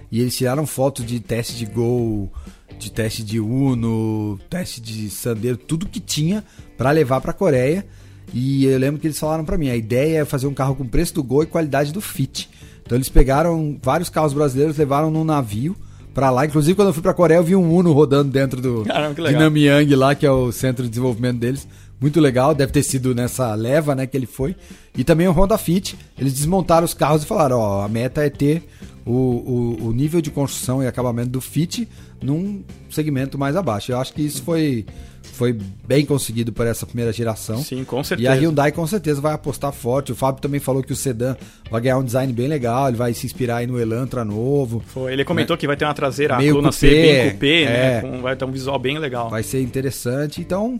E 0.09 0.21
eles 0.21 0.33
tiraram 0.33 0.65
fotos 0.65 1.05
de 1.05 1.19
teste 1.19 1.57
de 1.57 1.65
Gol, 1.65 2.31
de 2.79 2.89
teste 2.89 3.21
de 3.21 3.37
Uno, 3.37 4.39
teste 4.49 4.79
de 4.79 5.09
Sandero, 5.09 5.57
tudo 5.57 5.89
que 5.89 5.99
tinha 5.99 6.41
para 6.77 6.91
levar 6.91 7.19
para 7.19 7.31
a 7.31 7.33
Coreia. 7.33 7.85
E 8.33 8.63
eu 8.63 8.79
lembro 8.79 9.01
que 9.01 9.07
eles 9.07 9.19
falaram 9.19 9.43
para 9.43 9.57
mim, 9.57 9.69
a 9.69 9.75
ideia 9.75 10.19
é 10.19 10.25
fazer 10.25 10.47
um 10.47 10.53
carro 10.53 10.75
com 10.75 10.87
preço 10.87 11.15
do 11.15 11.23
Gol 11.23 11.43
e 11.43 11.47
qualidade 11.47 11.91
do 11.91 11.99
Fit. 11.99 12.49
Então 12.81 12.97
eles 12.97 13.09
pegaram 13.09 13.77
vários 13.83 14.07
carros 14.07 14.31
brasileiros, 14.31 14.77
levaram 14.77 15.11
num 15.11 15.25
navio 15.25 15.75
para 16.13 16.29
lá. 16.29 16.45
Inclusive 16.45 16.75
quando 16.75 16.89
eu 16.89 16.93
fui 16.93 17.03
para 17.03 17.13
Coreia, 17.13 17.39
eu 17.39 17.43
vi 17.43 17.55
um 17.55 17.73
Uno 17.73 17.91
rodando 17.91 18.31
dentro 18.31 18.61
do 18.61 18.83
Caramba, 18.85 19.15
de. 19.15 19.35
Namyang 19.35 19.95
lá, 19.95 20.15
que 20.15 20.25
é 20.25 20.31
o 20.31 20.51
centro 20.51 20.83
de 20.83 20.89
desenvolvimento 20.89 21.37
deles. 21.37 21.67
Muito 21.99 22.19
legal, 22.19 22.55
deve 22.55 22.71
ter 22.71 22.81
sido 22.81 23.13
nessa 23.13 23.53
leva, 23.53 23.93
né, 23.93 24.07
que 24.07 24.17
ele 24.17 24.25
foi. 24.25 24.55
E 24.97 25.03
também 25.03 25.27
o 25.27 25.31
Honda 25.31 25.55
Fit, 25.55 25.95
eles 26.17 26.33
desmontaram 26.33 26.83
os 26.83 26.95
carros 26.95 27.21
e 27.21 27.27
falaram, 27.27 27.59
ó, 27.59 27.85
a 27.85 27.87
meta 27.87 28.25
é 28.25 28.29
ter 28.29 28.67
o, 29.05 29.11
o, 29.11 29.87
o 29.87 29.93
nível 29.93 30.19
de 30.19 30.31
construção 30.31 30.81
e 30.81 30.87
acabamento 30.87 31.29
do 31.29 31.39
Fit 31.39 31.87
num 32.19 32.63
segmento 32.89 33.37
mais 33.37 33.55
abaixo. 33.55 33.91
Eu 33.91 33.99
acho 33.99 34.13
que 34.13 34.23
isso 34.23 34.41
foi, 34.41 34.83
foi 35.31 35.57
bem 35.87 36.05
conseguido 36.05 36.51
por 36.53 36.65
essa 36.67 36.85
primeira 36.85 37.11
geração. 37.11 37.63
Sim, 37.63 37.83
com 37.83 37.97
E 37.97 37.99
a 37.99 38.03
certeza. 38.03 38.33
Hyundai 38.35 38.71
com 38.71 38.85
certeza 38.85 39.19
vai 39.21 39.33
apostar 39.33 39.71
forte. 39.71 40.11
O 40.11 40.15
Fábio 40.15 40.41
também 40.41 40.59
falou 40.59 40.83
que 40.83 40.93
o 40.93 40.95
sedã 40.95 41.35
vai 41.69 41.81
ganhar 41.81 41.97
um 41.97 42.03
design 42.03 42.31
bem 42.33 42.47
legal, 42.47 42.87
ele 42.89 42.97
vai 42.97 43.13
se 43.13 43.25
inspirar 43.25 43.57
aí 43.57 43.67
no 43.67 43.79
Elantra 43.79 44.23
novo. 44.25 44.83
Foi, 44.87 45.13
ele 45.13 45.23
comentou 45.25 45.57
que 45.57 45.65
vai 45.67 45.75
ter 45.77 45.85
uma 45.85 45.93
traseira, 45.93 46.35
a 46.35 46.37
Meio 46.37 46.51
coluna 46.53 46.69
cupê, 46.69 46.79
ser 46.79 46.89
bem 47.01 47.31
cupê, 47.31 47.63
é. 47.63 47.65
né? 47.65 48.01
Com, 48.01 48.21
vai 48.21 48.35
ter 48.35 48.45
um 48.45 48.51
visual 48.51 48.77
bem 48.79 48.97
legal. 48.99 49.29
Vai 49.29 49.43
ser 49.43 49.61
interessante. 49.61 50.41
Então, 50.41 50.79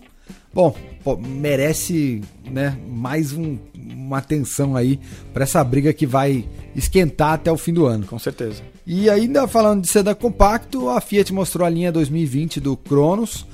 bom, 0.53 0.75
pô, 1.03 1.17
merece 1.17 2.21
né, 2.49 2.77
mais 2.87 3.33
um- 3.33 3.57
uma 3.77 4.17
atenção 4.17 4.75
aí 4.75 4.99
para 5.33 5.43
essa 5.43 5.63
briga 5.63 5.93
que 5.93 6.05
vai 6.05 6.45
esquentar 6.75 7.33
até 7.33 7.51
o 7.51 7.57
fim 7.57 7.73
do 7.73 7.85
ano. 7.85 8.05
Com 8.05 8.19
certeza. 8.19 8.61
E 8.85 9.09
ainda 9.09 9.47
falando 9.47 9.81
de 9.81 9.87
sedã 9.87 10.13
compacto, 10.13 10.89
a 10.89 10.99
Fiat 10.99 11.31
mostrou 11.33 11.65
a 11.65 11.69
linha 11.69 11.91
2020 11.91 12.59
do 12.59 12.75
Cronos 12.75 13.45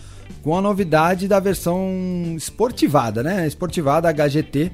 com 0.44 0.58
a 0.58 0.62
novidade 0.62 1.28
da 1.28 1.40
versão 1.40 2.34
esportivada, 2.36 3.22
né? 3.24 3.46
Esportivada 3.48 4.10
HGT, 4.12 4.72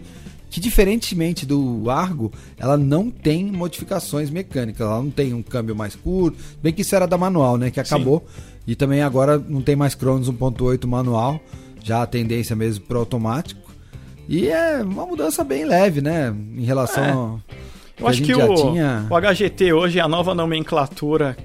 que 0.49 0.59
diferentemente 0.59 1.45
do 1.45 1.89
Argo, 1.89 2.31
ela 2.57 2.77
não 2.77 3.09
tem 3.09 3.45
modificações 3.45 4.29
mecânicas, 4.29 4.85
ela 4.85 5.01
não 5.01 5.09
tem 5.09 5.33
um 5.33 5.41
câmbio 5.41 5.75
mais 5.75 5.95
curto, 5.95 6.37
bem 6.61 6.71
que 6.71 6.81
isso 6.83 6.95
era 6.95 7.07
da 7.07 7.17
manual, 7.17 7.57
né, 7.57 7.71
que 7.71 7.79
acabou. 7.79 8.23
E 8.67 8.75
também 8.75 9.01
agora 9.01 9.37
não 9.37 9.61
tem 9.61 9.75
mais 9.75 9.95
Cronos 9.95 10.29
1.8 10.29 10.85
manual, 10.87 11.39
já 11.83 12.03
a 12.03 12.05
tendência 12.05 12.55
mesmo 12.55 12.85
para 12.85 12.97
automático. 12.99 13.61
E 14.29 14.47
é 14.47 14.81
uma 14.83 15.05
mudança 15.05 15.43
bem 15.43 15.65
leve, 15.65 16.01
né, 16.01 16.33
em 16.55 16.63
relação 16.63 17.03
É. 17.03 17.09
ao 17.11 17.39
Eu 17.99 18.07
acho 18.07 18.21
que 18.21 18.33
o, 18.33 18.55
tinha- 18.55 19.07
o 19.09 19.15
HGT 19.19 19.73
hoje 19.73 19.97
é 19.99 20.01
a 20.01 20.07
nova 20.07 20.33
nomenclatura 20.35 21.35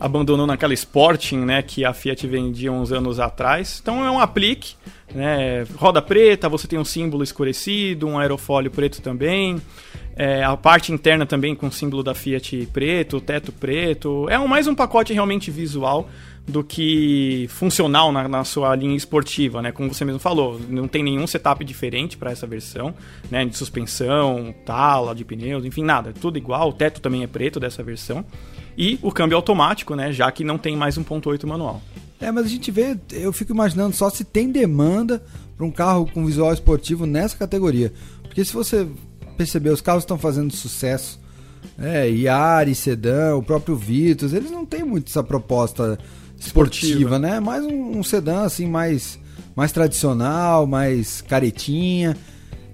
abandonou 0.00 0.46
naquela 0.46 0.74
Sporting, 0.74 1.38
né, 1.38 1.62
que 1.62 1.84
a 1.84 1.92
Fiat 1.92 2.26
vendia 2.26 2.70
uns 2.72 2.92
anos 2.92 3.18
atrás. 3.18 3.78
Então 3.82 4.04
é 4.04 4.10
um 4.10 4.20
aplique, 4.20 4.74
né, 5.14 5.64
roda 5.76 6.00
preta, 6.00 6.48
você 6.48 6.66
tem 6.66 6.78
um 6.78 6.84
símbolo 6.84 7.22
escurecido, 7.22 8.06
um 8.06 8.18
aerofólio 8.18 8.70
preto 8.70 9.02
também. 9.02 9.60
É, 10.16 10.42
a 10.42 10.56
parte 10.56 10.92
interna 10.92 11.24
também 11.24 11.54
com 11.54 11.68
o 11.68 11.72
símbolo 11.72 12.02
da 12.02 12.14
Fiat 12.14 12.68
preto, 12.72 13.20
teto 13.20 13.52
preto. 13.52 14.28
É 14.28 14.38
um, 14.38 14.48
mais 14.48 14.66
um 14.66 14.74
pacote 14.74 15.12
realmente 15.12 15.50
visual 15.50 16.08
do 16.48 16.64
que 16.64 17.46
funcional 17.50 18.10
na, 18.10 18.26
na 18.26 18.42
sua 18.42 18.74
linha 18.74 18.96
esportiva, 18.96 19.60
né? 19.60 19.70
Como 19.70 19.92
você 19.92 20.04
mesmo 20.04 20.18
falou, 20.18 20.58
não 20.68 20.88
tem 20.88 21.02
nenhum 21.02 21.26
setup 21.26 21.62
diferente 21.62 22.16
para 22.16 22.30
essa 22.30 22.46
versão, 22.46 22.94
né? 23.30 23.44
De 23.44 23.56
suspensão, 23.56 24.54
tala 24.64 25.14
de 25.14 25.24
pneus, 25.24 25.64
enfim, 25.64 25.82
nada, 25.82 26.12
tudo 26.18 26.38
igual. 26.38 26.70
O 26.70 26.72
teto 26.72 27.02
também 27.02 27.22
é 27.22 27.26
preto 27.26 27.60
dessa 27.60 27.82
versão 27.82 28.24
e 28.76 28.98
o 29.02 29.12
câmbio 29.12 29.36
automático, 29.36 29.94
né? 29.94 30.10
Já 30.10 30.32
que 30.32 30.42
não 30.42 30.56
tem 30.56 30.74
mais 30.74 30.98
1.8 30.98 31.46
manual. 31.46 31.82
É, 32.18 32.32
mas 32.32 32.46
a 32.46 32.48
gente 32.48 32.70
vê, 32.70 32.98
eu 33.12 33.32
fico 33.32 33.52
imaginando 33.52 33.94
só 33.94 34.08
se 34.08 34.24
tem 34.24 34.50
demanda 34.50 35.22
para 35.56 35.66
um 35.66 35.70
carro 35.70 36.10
com 36.12 36.24
visual 36.24 36.52
esportivo 36.52 37.04
nessa 37.04 37.36
categoria. 37.36 37.92
Porque 38.22 38.44
se 38.44 38.52
você 38.52 38.88
perceber, 39.36 39.70
os 39.70 39.80
carros 39.80 40.02
estão 40.02 40.18
fazendo 40.18 40.54
sucesso. 40.54 41.20
É, 41.78 42.08
Yaris, 42.08 42.78
Sedã, 42.78 43.36
o 43.36 43.42
próprio 43.42 43.76
Virtus, 43.76 44.32
eles 44.32 44.50
não 44.50 44.64
têm 44.64 44.82
muito 44.82 45.08
essa 45.08 45.22
proposta 45.22 45.98
esportiva, 46.38 46.86
Esportiva. 47.00 47.18
né? 47.18 47.40
Mais 47.40 47.64
um, 47.64 47.98
um 47.98 48.02
sedã 48.02 48.42
assim 48.42 48.66
mais 48.66 49.18
mais 49.56 49.72
tradicional, 49.72 50.66
mais 50.66 51.20
caretinha. 51.20 52.16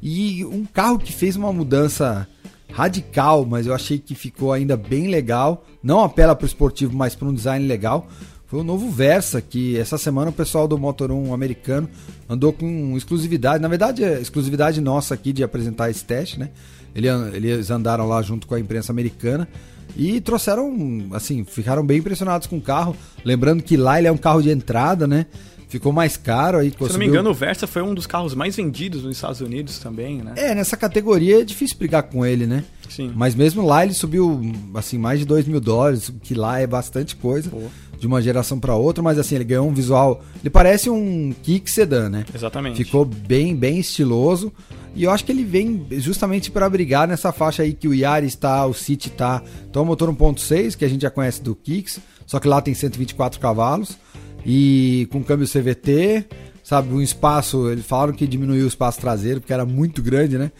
E 0.02 0.44
um 0.44 0.64
carro 0.66 0.98
que 0.98 1.12
fez 1.12 1.34
uma 1.34 1.50
mudança 1.52 2.28
radical, 2.70 3.46
mas 3.46 3.66
eu 3.66 3.72
achei 3.74 3.98
que 3.98 4.14
ficou 4.14 4.52
ainda 4.52 4.76
bem 4.76 5.08
legal. 5.08 5.64
Não 5.82 6.00
apela 6.04 6.34
para 6.36 6.44
o 6.44 6.46
esportivo, 6.46 6.94
mas 6.94 7.14
para 7.14 7.28
um 7.28 7.32
design 7.34 7.66
legal. 7.66 8.06
Foi 8.46 8.60
o 8.60 8.64
novo 8.64 8.90
Versa, 8.90 9.40
que 9.40 9.78
essa 9.78 9.96
semana 9.96 10.30
o 10.30 10.32
pessoal 10.32 10.68
do 10.68 10.76
Motor 10.76 11.10
1 11.10 11.32
americano 11.32 11.88
andou 12.28 12.52
com 12.52 12.94
exclusividade. 12.96 13.62
Na 13.62 13.68
verdade, 13.68 14.04
é 14.04 14.20
exclusividade 14.20 14.80
nossa 14.80 15.14
aqui 15.14 15.32
de 15.32 15.42
apresentar 15.42 15.90
esse 15.90 16.04
teste, 16.04 16.38
né? 16.38 16.50
Ele- 16.94 17.08
Eles 17.08 17.70
andaram 17.70 18.06
lá 18.06 18.20
junto 18.20 18.46
com 18.46 18.54
a 18.54 18.60
imprensa 18.60 18.92
americana 18.92 19.48
e 19.96 20.20
trouxeram, 20.20 21.06
assim, 21.12 21.44
ficaram 21.44 21.84
bem 21.84 21.98
impressionados 21.98 22.46
com 22.46 22.56
o 22.56 22.60
carro. 22.60 22.96
Lembrando 23.24 23.62
que 23.62 23.76
lá 23.76 23.98
ele 23.98 24.08
é 24.08 24.12
um 24.12 24.16
carro 24.16 24.42
de 24.42 24.50
entrada, 24.50 25.06
né? 25.06 25.26
Ficou 25.68 25.92
mais 25.92 26.16
caro 26.16 26.58
aí. 26.58 26.70
Se 26.70 26.76
eu 26.80 26.88
não 26.88 26.98
me 26.98 27.06
engano, 27.06 27.30
o 27.30 27.34
Versa 27.34 27.66
foi 27.66 27.82
um 27.82 27.94
dos 27.94 28.06
carros 28.06 28.32
mais 28.32 28.54
vendidos 28.54 29.02
nos 29.02 29.16
Estados 29.16 29.40
Unidos 29.40 29.78
também, 29.78 30.18
né? 30.18 30.34
É, 30.36 30.54
nessa 30.54 30.76
categoria 30.76 31.40
é 31.40 31.44
difícil 31.44 31.76
brigar 31.76 32.04
com 32.04 32.24
ele, 32.24 32.46
né? 32.46 32.62
Sim. 32.88 33.12
Mas 33.14 33.34
mesmo 33.34 33.66
lá 33.66 33.82
ele 33.84 33.92
subiu, 33.92 34.40
assim, 34.74 34.98
mais 34.98 35.18
de 35.18 35.24
2 35.24 35.46
mil 35.48 35.60
dólares, 35.60 36.12
que 36.22 36.32
lá 36.32 36.60
é 36.60 36.66
bastante 36.66 37.16
coisa, 37.16 37.50
Pô. 37.50 37.62
de 37.98 38.06
uma 38.06 38.22
geração 38.22 38.60
para 38.60 38.76
outra, 38.76 39.02
mas 39.02 39.18
assim, 39.18 39.34
ele 39.34 39.42
ganhou 39.42 39.66
um 39.68 39.74
visual, 39.74 40.22
ele 40.40 40.50
parece 40.50 40.88
um 40.88 41.34
Kick 41.42 41.68
Sedan, 41.68 42.08
né? 42.08 42.24
Exatamente. 42.32 42.84
Ficou 42.84 43.04
bem, 43.04 43.56
bem 43.56 43.80
estiloso. 43.80 44.52
E 44.94 45.04
eu 45.04 45.10
acho 45.10 45.24
que 45.24 45.32
ele 45.32 45.44
vem 45.44 45.86
justamente 45.92 46.50
para 46.50 46.68
brigar 46.68 47.08
nessa 47.08 47.32
faixa 47.32 47.62
aí 47.62 47.72
que 47.72 47.88
o 47.88 47.94
Yaris 47.94 48.36
tá, 48.36 48.64
o 48.64 48.72
City 48.72 49.10
tá. 49.10 49.42
Então 49.68 49.82
o 49.82 49.86
motor 49.86 50.08
1.6, 50.08 50.76
que 50.76 50.84
a 50.84 50.88
gente 50.88 51.02
já 51.02 51.10
conhece 51.10 51.42
do 51.42 51.54
Kicks, 51.54 51.98
só 52.26 52.38
que 52.38 52.46
lá 52.46 52.60
tem 52.60 52.74
124 52.74 53.40
cavalos 53.40 53.98
e 54.46 55.08
com 55.10 55.22
câmbio 55.22 55.48
CVT, 55.48 56.26
sabe, 56.62 56.94
um 56.94 57.00
espaço, 57.00 57.70
eles 57.70 57.84
falaram 57.84 58.12
que 58.12 58.26
diminuiu 58.26 58.64
o 58.64 58.68
espaço 58.68 59.00
traseiro 59.00 59.40
porque 59.40 59.52
era 59.52 59.64
muito 59.64 60.00
grande, 60.00 60.38
né? 60.38 60.52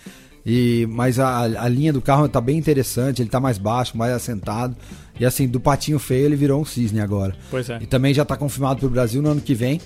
E, 0.45 0.87
mas 0.91 1.19
a, 1.19 1.41
a 1.41 1.69
linha 1.69 1.93
do 1.93 2.03
carro 2.03 2.29
tá 2.29 2.41
bem 2.41 2.59
interessante, 2.59 3.23
ele 3.23 3.31
tá 3.31 3.41
mais 3.41 3.57
baixo, 3.57 3.97
mais 3.97 4.13
assentado. 4.13 4.77
E 5.19 5.25
assim, 5.25 5.49
do 5.49 5.61
patinho 5.61 5.99
feio 5.99 6.27
ele 6.27 6.37
virou 6.37 6.61
um 6.61 6.65
cisne 6.65 7.01
agora. 7.01 7.35
Pois 7.51 7.71
é. 7.71 7.79
E 7.81 7.87
também 7.87 8.13
já 8.13 8.25
está 8.25 8.37
confirmado 8.37 8.81
para 8.81 8.87
o 8.87 8.91
Brasil 8.91 9.23
no 9.23 9.31
ano 9.31 9.41
que 9.41 9.55
vem. 9.55 9.81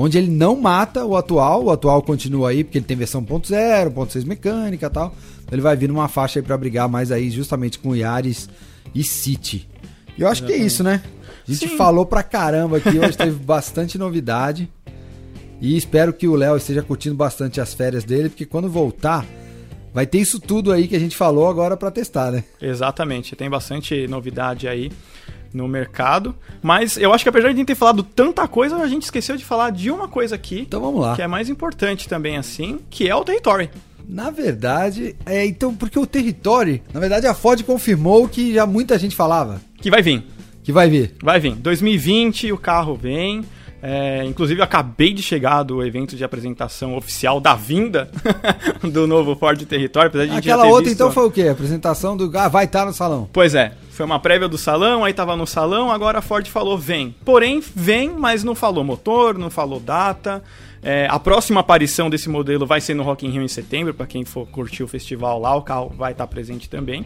Onde 0.00 0.16
ele 0.16 0.30
não 0.30 0.54
mata 0.54 1.04
o 1.04 1.16
atual, 1.16 1.64
o 1.64 1.70
atual 1.72 2.00
continua 2.02 2.50
aí, 2.50 2.62
porque 2.62 2.78
ele 2.78 2.84
tem 2.84 2.96
versão 2.96 3.20
1.0, 3.20 3.92
1.6 3.92 4.24
mecânica 4.24 4.86
e 4.86 4.90
tal. 4.90 5.12
Ele 5.50 5.60
vai 5.60 5.76
vir 5.76 5.88
numa 5.88 6.06
faixa 6.06 6.38
aí 6.38 6.42
para 6.44 6.56
brigar 6.56 6.88
mais 6.88 7.10
aí 7.10 7.28
justamente 7.32 7.80
com 7.80 7.88
o 7.88 7.96
Yaris 7.96 8.48
e 8.94 9.02
City. 9.02 9.68
E 10.16 10.22
eu 10.22 10.28
acho 10.28 10.42
Exatamente. 10.42 10.46
que 10.46 10.62
é 10.62 10.64
isso, 10.64 10.84
né? 10.84 11.02
A 11.26 11.50
gente 11.50 11.70
Sim. 11.70 11.76
falou 11.76 12.06
pra 12.06 12.22
caramba 12.22 12.76
aqui, 12.76 12.96
hoje 12.96 13.18
teve 13.18 13.32
bastante 13.44 13.98
novidade. 13.98 14.70
E 15.60 15.76
espero 15.76 16.12
que 16.12 16.28
o 16.28 16.36
Léo 16.36 16.56
esteja 16.56 16.80
curtindo 16.80 17.16
bastante 17.16 17.60
as 17.60 17.74
férias 17.74 18.04
dele, 18.04 18.28
porque 18.28 18.46
quando 18.46 18.68
voltar, 18.68 19.26
vai 19.92 20.06
ter 20.06 20.18
isso 20.18 20.38
tudo 20.38 20.70
aí 20.70 20.86
que 20.86 20.94
a 20.94 21.00
gente 21.00 21.16
falou 21.16 21.48
agora 21.48 21.76
para 21.76 21.90
testar, 21.90 22.30
né? 22.30 22.44
Exatamente, 22.62 23.34
tem 23.34 23.50
bastante 23.50 24.06
novidade 24.06 24.68
aí 24.68 24.92
no 25.52 25.68
mercado. 25.68 26.34
Mas 26.62 26.96
eu 26.96 27.12
acho 27.12 27.24
que 27.24 27.28
apesar 27.28 27.48
de 27.48 27.54
a 27.54 27.56
gente 27.56 27.66
ter 27.66 27.74
falado 27.74 28.02
tanta 28.02 28.46
coisa, 28.46 28.76
a 28.76 28.88
gente 28.88 29.02
esqueceu 29.02 29.36
de 29.36 29.44
falar 29.44 29.70
de 29.70 29.90
uma 29.90 30.08
coisa 30.08 30.34
aqui. 30.34 30.60
Então 30.60 30.80
vamos 30.80 31.00
lá. 31.00 31.16
Que 31.16 31.22
é 31.22 31.26
mais 31.26 31.48
importante 31.48 32.08
também, 32.08 32.36
assim, 32.36 32.80
que 32.90 33.08
é 33.08 33.14
o 33.14 33.24
território. 33.24 33.68
Na 34.08 34.30
verdade, 34.30 35.14
é 35.26 35.44
então, 35.44 35.74
porque 35.74 35.98
o 35.98 36.06
território, 36.06 36.80
na 36.94 36.98
verdade 36.98 37.26
a 37.26 37.34
Ford 37.34 37.62
confirmou 37.62 38.26
que 38.26 38.54
já 38.54 38.64
muita 38.64 38.98
gente 38.98 39.14
falava. 39.14 39.60
Que 39.80 39.90
vai 39.90 40.00
vir. 40.00 40.24
Que 40.62 40.72
vai 40.72 40.88
vir. 40.88 41.14
Vai 41.22 41.38
vir. 41.38 41.54
2020 41.54 42.50
o 42.52 42.58
carro 42.58 42.94
vem. 42.94 43.44
É, 43.82 44.24
inclusive, 44.24 44.60
eu 44.60 44.64
acabei 44.64 45.12
de 45.12 45.22
chegar 45.22 45.62
do 45.62 45.84
evento 45.84 46.16
de 46.16 46.24
apresentação 46.24 46.96
oficial 46.96 47.40
da 47.40 47.54
vinda 47.54 48.10
do 48.82 49.06
novo 49.06 49.36
Ford 49.36 49.60
Território. 49.64 50.10
Aquela 50.36 50.66
outra, 50.66 50.84
visto... 50.84 50.94
então, 50.94 51.12
foi 51.12 51.26
o 51.26 51.30
quê? 51.30 51.42
A 51.42 51.52
apresentação 51.52 52.16
do. 52.16 52.30
Ah, 52.36 52.48
vai 52.48 52.64
estar 52.64 52.80
tá 52.80 52.86
no 52.86 52.92
salão. 52.92 53.28
Pois 53.32 53.54
é. 53.54 53.72
Foi 53.90 54.06
uma 54.06 54.20
prévia 54.20 54.48
do 54.48 54.56
salão, 54.56 55.04
aí 55.04 55.12
tava 55.12 55.34
no 55.34 55.44
salão, 55.44 55.90
agora 55.90 56.18
a 56.18 56.22
Ford 56.22 56.46
falou 56.48 56.78
vem. 56.78 57.14
Porém, 57.24 57.60
vem, 57.74 58.10
mas 58.10 58.44
não 58.44 58.54
falou 58.54 58.84
motor, 58.84 59.36
não 59.36 59.50
falou 59.50 59.80
data. 59.80 60.42
É, 60.80 61.08
a 61.10 61.18
próxima 61.18 61.60
aparição 61.60 62.08
desse 62.08 62.28
modelo 62.28 62.64
vai 62.64 62.80
ser 62.80 62.94
no 62.94 63.02
Rock 63.02 63.26
in 63.26 63.30
Rio 63.30 63.42
em 63.42 63.48
setembro, 63.48 63.92
para 63.92 64.06
quem 64.06 64.24
for 64.24 64.46
curtir 64.46 64.84
o 64.84 64.88
festival 64.88 65.40
lá, 65.40 65.54
o 65.56 65.62
carro 65.62 65.92
vai 65.96 66.12
estar 66.12 66.28
presente 66.28 66.70
também. 66.70 67.04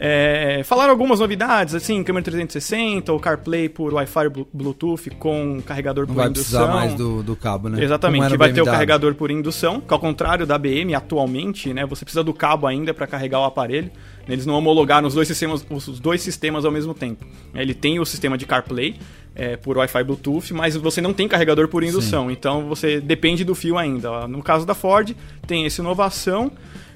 É, 0.00 0.62
falaram 0.64 0.92
algumas 0.92 1.18
novidades, 1.18 1.74
assim, 1.74 2.04
câmera 2.04 2.22
360, 2.22 3.12
o 3.12 3.18
CarPlay 3.18 3.68
por 3.68 3.92
Wi-Fi 3.92 4.28
Bluetooth 4.52 5.10
com 5.18 5.60
carregador 5.66 6.06
Não 6.06 6.14
por 6.14 6.20
vai 6.20 6.28
indução. 6.28 6.60
precisar 6.60 6.72
mais 6.72 6.94
do, 6.94 7.20
do 7.20 7.34
cabo, 7.34 7.68
né? 7.68 7.82
Exatamente, 7.82 8.36
vai 8.36 8.52
ter 8.52 8.62
o 8.62 8.64
carregador 8.64 9.14
por 9.16 9.28
indução, 9.30 9.80
que 9.80 9.92
ao 9.92 9.98
contrário 9.98 10.46
da 10.46 10.56
BM 10.56 10.94
atualmente, 10.94 11.74
né, 11.74 11.84
você 11.84 12.04
precisa 12.04 12.22
do 12.22 12.32
cabo 12.32 12.68
ainda 12.68 12.94
para 12.94 13.08
carregar 13.08 13.40
o 13.40 13.44
aparelho. 13.44 13.90
Eles 14.28 14.46
não 14.46 14.54
homologaram 14.54 15.08
os 15.08 15.14
dois 15.14 15.26
sistemas, 15.26 15.66
os 15.68 15.98
dois 15.98 16.20
sistemas 16.20 16.64
ao 16.64 16.70
mesmo 16.70 16.94
tempo. 16.94 17.26
Ele 17.54 17.74
tem 17.74 17.98
o 17.98 18.04
sistema 18.04 18.38
de 18.38 18.46
CarPlay 18.46 18.96
é, 19.34 19.56
por 19.56 19.78
Wi-Fi 19.78 20.04
Bluetooth, 20.04 20.52
mas 20.52 20.76
você 20.76 21.00
não 21.00 21.12
tem 21.12 21.26
carregador 21.26 21.66
por 21.66 21.82
indução, 21.82 22.26
Sim. 22.26 22.32
então 22.32 22.68
você 22.68 23.00
depende 23.00 23.42
do 23.42 23.54
fio 23.54 23.78
ainda. 23.78 24.28
No 24.28 24.42
caso 24.42 24.66
da 24.66 24.74
Ford, 24.74 25.12
tem 25.46 25.64
essa 25.66 25.80
inovação. 25.80 26.52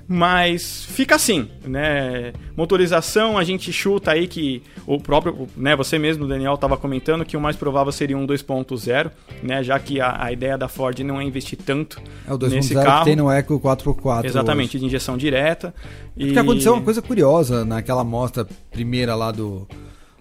Mas 0.09 0.85
fica 0.85 1.15
assim, 1.15 1.49
né? 1.65 2.33
Motorização, 2.57 3.39
a 3.39 3.45
gente 3.45 3.73
chuta 3.73 4.13
aí 4.13 4.27
que 4.27 4.63
o 4.87 5.01
próprio, 5.01 5.49
né, 5.57 5.75
você 5.75 5.99
mesmo, 5.99 6.27
Daniel, 6.27 6.55
estava 6.55 6.77
comentando 6.77 7.25
que 7.25 7.37
o 7.37 7.41
mais 7.41 7.57
provável 7.57 7.93
seria 7.93 8.17
um 8.17 8.27
2.0, 8.27 9.11
né, 9.43 9.63
já 9.63 9.79
que 9.79 10.01
a, 10.01 10.25
a, 10.25 10.33
ideia 10.33 10.59
da 10.59 10.69
Ford 10.69 10.99
não 11.01 11.21
é 11.21 11.25
investir 11.25 11.59
tanto 11.65 12.01
é 12.27 12.33
o 12.33 12.37
2. 12.37 12.53
nesse 12.53 12.75
carro. 12.75 12.99
que 13.01 13.05
tem 13.07 13.17
no 13.17 13.31
Eco 13.31 13.59
4x4. 13.59 14.25
Exatamente, 14.25 14.77
hoje. 14.77 14.81
de 14.81 14.87
injeção 14.87 15.17
direta. 15.17 15.75
É 16.17 16.25
porque 16.25 16.39
aconteceu 16.39 16.75
uma 16.75 16.83
coisa 16.83 17.01
curiosa 17.01 17.65
naquela 17.65 18.05
mostra 18.05 18.47
primeira 18.71 19.15
lá 19.15 19.31
do, 19.31 19.67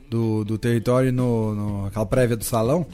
do, 0.09 0.43
do 0.45 0.57
território, 0.57 1.11
no, 1.11 1.55
no, 1.55 1.85
aquela 1.87 2.05
prévia 2.05 2.37
do 2.37 2.43
salão, 2.43 2.85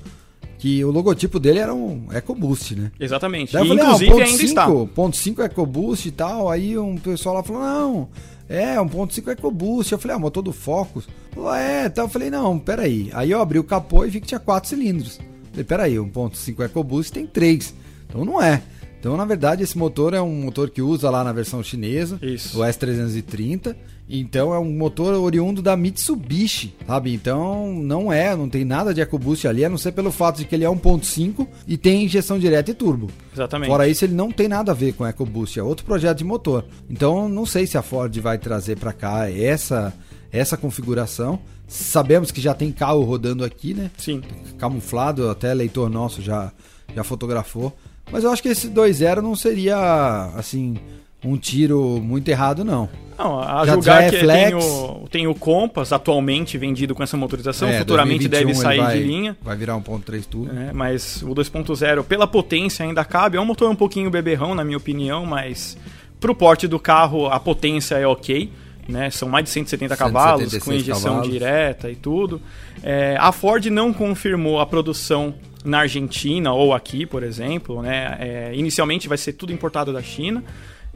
que 0.57 0.83
o 0.83 0.91
logotipo 0.91 1.39
dele 1.39 1.59
era 1.59 1.73
um 1.73 2.07
EcoBoost, 2.11 2.75
né? 2.75 2.91
Exatamente. 2.99 3.53
Daí 3.53 3.63
eu 3.63 3.67
falei, 3.67 3.83
inclusive 3.83 4.11
ah, 4.11 4.15
um 4.15 4.19
ainda 4.19 4.37
5, 4.37 4.43
está. 4.43 4.67
Ponto 4.87 5.17
5 5.17 5.41
EcoBoost 5.43 6.07
e 6.07 6.11
tal. 6.11 6.49
Aí 6.49 6.77
um 6.77 6.97
pessoal 6.97 7.35
lá 7.35 7.43
falou, 7.43 7.61
não, 7.61 8.09
é, 8.49 8.79
um 8.81 8.87
ponto 8.87 9.13
5 9.13 9.29
EcoBoost. 9.31 9.91
Eu 9.91 9.99
falei, 9.99 10.17
ah, 10.17 10.19
motor 10.19 10.41
do 10.41 10.51
Focus. 10.51 11.07
Falou, 11.31 11.53
é, 11.53 11.85
então 11.85 12.05
eu 12.05 12.09
falei, 12.09 12.29
não, 12.29 12.57
peraí. 12.57 13.09
Aí 13.13 13.31
eu 13.31 13.39
abri 13.39 13.59
o 13.59 13.63
capô 13.63 14.05
e 14.05 14.09
vi 14.09 14.19
que 14.19 14.27
tinha 14.27 14.39
4 14.39 14.69
cilindros. 14.69 15.19
Falei, 15.51 15.63
peraí, 15.63 15.99
um 15.99 16.09
ponto 16.09 16.35
5 16.35 16.63
EcoBoost 16.63 17.13
tem 17.13 17.27
3. 17.27 17.73
Então 18.09 18.25
não 18.25 18.41
é. 18.41 18.61
Então, 19.07 19.15
na 19.15 19.23
verdade, 19.23 19.63
esse 19.63 19.77
motor 19.77 20.13
é 20.13 20.21
um 20.21 20.41
motor 20.41 20.69
que 20.69 20.81
usa 20.81 21.09
lá 21.09 21.23
na 21.23 21.31
versão 21.31 21.63
chinesa, 21.63 22.19
Isso. 22.21 22.59
o 22.59 22.61
S330. 22.61 23.73
Então 24.09 24.53
é 24.53 24.59
um 24.59 24.69
motor 24.69 25.13
oriundo 25.13 25.61
da 25.61 25.77
Mitsubishi, 25.77 26.75
sabe? 26.85 27.13
Então 27.13 27.73
não 27.73 28.11
é, 28.11 28.35
não 28.35 28.49
tem 28.49 28.65
nada 28.65 28.93
de 28.93 28.99
EcoBoost 28.99 29.47
ali, 29.47 29.63
a 29.63 29.69
não 29.69 29.77
ser 29.77 29.93
pelo 29.93 30.11
fato 30.11 30.39
de 30.39 30.45
que 30.45 30.55
ele 30.55 30.65
é 30.65 30.67
1.5 30.67 31.47
e 31.65 31.77
tem 31.77 32.03
injeção 32.03 32.37
direta 32.37 32.71
e 32.71 32.73
turbo. 32.73 33.09
Exatamente. 33.33 33.69
Fora 33.69 33.87
isso, 33.87 34.03
ele 34.03 34.13
não 34.13 34.29
tem 34.29 34.49
nada 34.49 34.73
a 34.73 34.75
ver 34.75 34.93
com 34.93 35.07
EcoBoost, 35.07 35.57
é 35.57 35.63
outro 35.63 35.85
projeto 35.85 36.17
de 36.17 36.25
motor. 36.25 36.65
Então 36.89 37.29
não 37.29 37.45
sei 37.45 37.65
se 37.65 37.77
a 37.77 37.81
Ford 37.81 38.13
vai 38.19 38.37
trazer 38.37 38.77
para 38.77 38.91
cá 38.91 39.31
essa 39.31 39.93
essa 40.31 40.57
configuração. 40.57 41.39
Sabemos 41.65 42.29
que 42.29 42.41
já 42.41 42.53
tem 42.53 42.73
carro 42.73 43.03
rodando 43.03 43.43
aqui, 43.45 43.73
né? 43.73 43.89
Sim. 43.97 44.21
Camuflado, 44.57 45.29
até 45.29 45.53
leitor 45.53 45.89
nosso 45.89 46.21
já 46.21 46.51
já 46.95 47.03
fotografou. 47.03 47.73
Mas 48.11 48.23
eu 48.23 48.31
acho 48.31 48.41
que 48.41 48.49
esse 48.49 48.69
2.0 48.69 49.21
não 49.21 49.35
seria 49.35 50.31
assim 50.35 50.77
um 51.23 51.37
tiro 51.37 51.99
muito 52.01 52.29
errado, 52.29 52.63
não. 52.63 52.89
Não, 53.17 53.39
a 53.39 53.65
Já 53.65 53.73
julgar 53.73 54.03
é 54.03 54.09
que 54.11 54.25
tem 54.25 54.53
o, 54.53 55.07
tem 55.09 55.27
o 55.27 55.33
Compass 55.33 55.91
atualmente 55.91 56.55
vendido 56.57 56.93
com 56.93 57.01
essa 57.01 57.17
motorização, 57.17 57.67
é, 57.67 57.79
futuramente 57.79 58.27
deve 58.27 58.53
sair 58.53 58.79
vai, 58.79 58.97
de 58.97 59.03
linha. 59.03 59.37
Vai 59.41 59.57
virar 59.57 59.75
1.3 59.77 60.23
tudo. 60.29 60.51
É, 60.55 60.71
mas 60.71 61.23
o 61.23 61.29
2.0, 61.29 62.03
pela 62.03 62.27
potência, 62.27 62.85
ainda 62.85 63.03
cabe. 63.03 63.37
É 63.37 63.41
um 63.41 63.45
motor 63.45 63.69
um 63.71 63.75
pouquinho 63.75 64.11
beberrão, 64.11 64.53
na 64.53 64.63
minha 64.63 64.77
opinião, 64.77 65.25
mas 65.25 65.75
pro 66.19 66.35
porte 66.35 66.67
do 66.67 66.79
carro 66.79 67.25
a 67.27 67.39
potência 67.39 67.95
é 67.95 68.05
ok. 68.05 68.51
Né? 68.87 69.09
São 69.09 69.27
mais 69.27 69.43
de 69.43 69.49
170 69.49 69.97
cavalos, 69.97 70.57
com 70.59 70.71
injeção 70.71 71.15
cavalos. 71.15 71.29
direta 71.29 71.91
e 71.91 71.95
tudo. 71.95 72.39
É, 72.83 73.17
a 73.19 73.31
Ford 73.31 73.65
não 73.65 73.91
confirmou 73.91 74.61
a 74.61 74.65
produção 74.65 75.33
na 75.67 75.79
Argentina 75.79 76.53
ou 76.53 76.73
aqui, 76.73 77.05
por 77.05 77.23
exemplo. 77.23 77.81
Né? 77.81 78.17
É, 78.19 78.51
inicialmente 78.55 79.07
vai 79.07 79.17
ser 79.17 79.33
tudo 79.33 79.51
importado 79.51 79.93
da 79.93 80.01
China. 80.01 80.43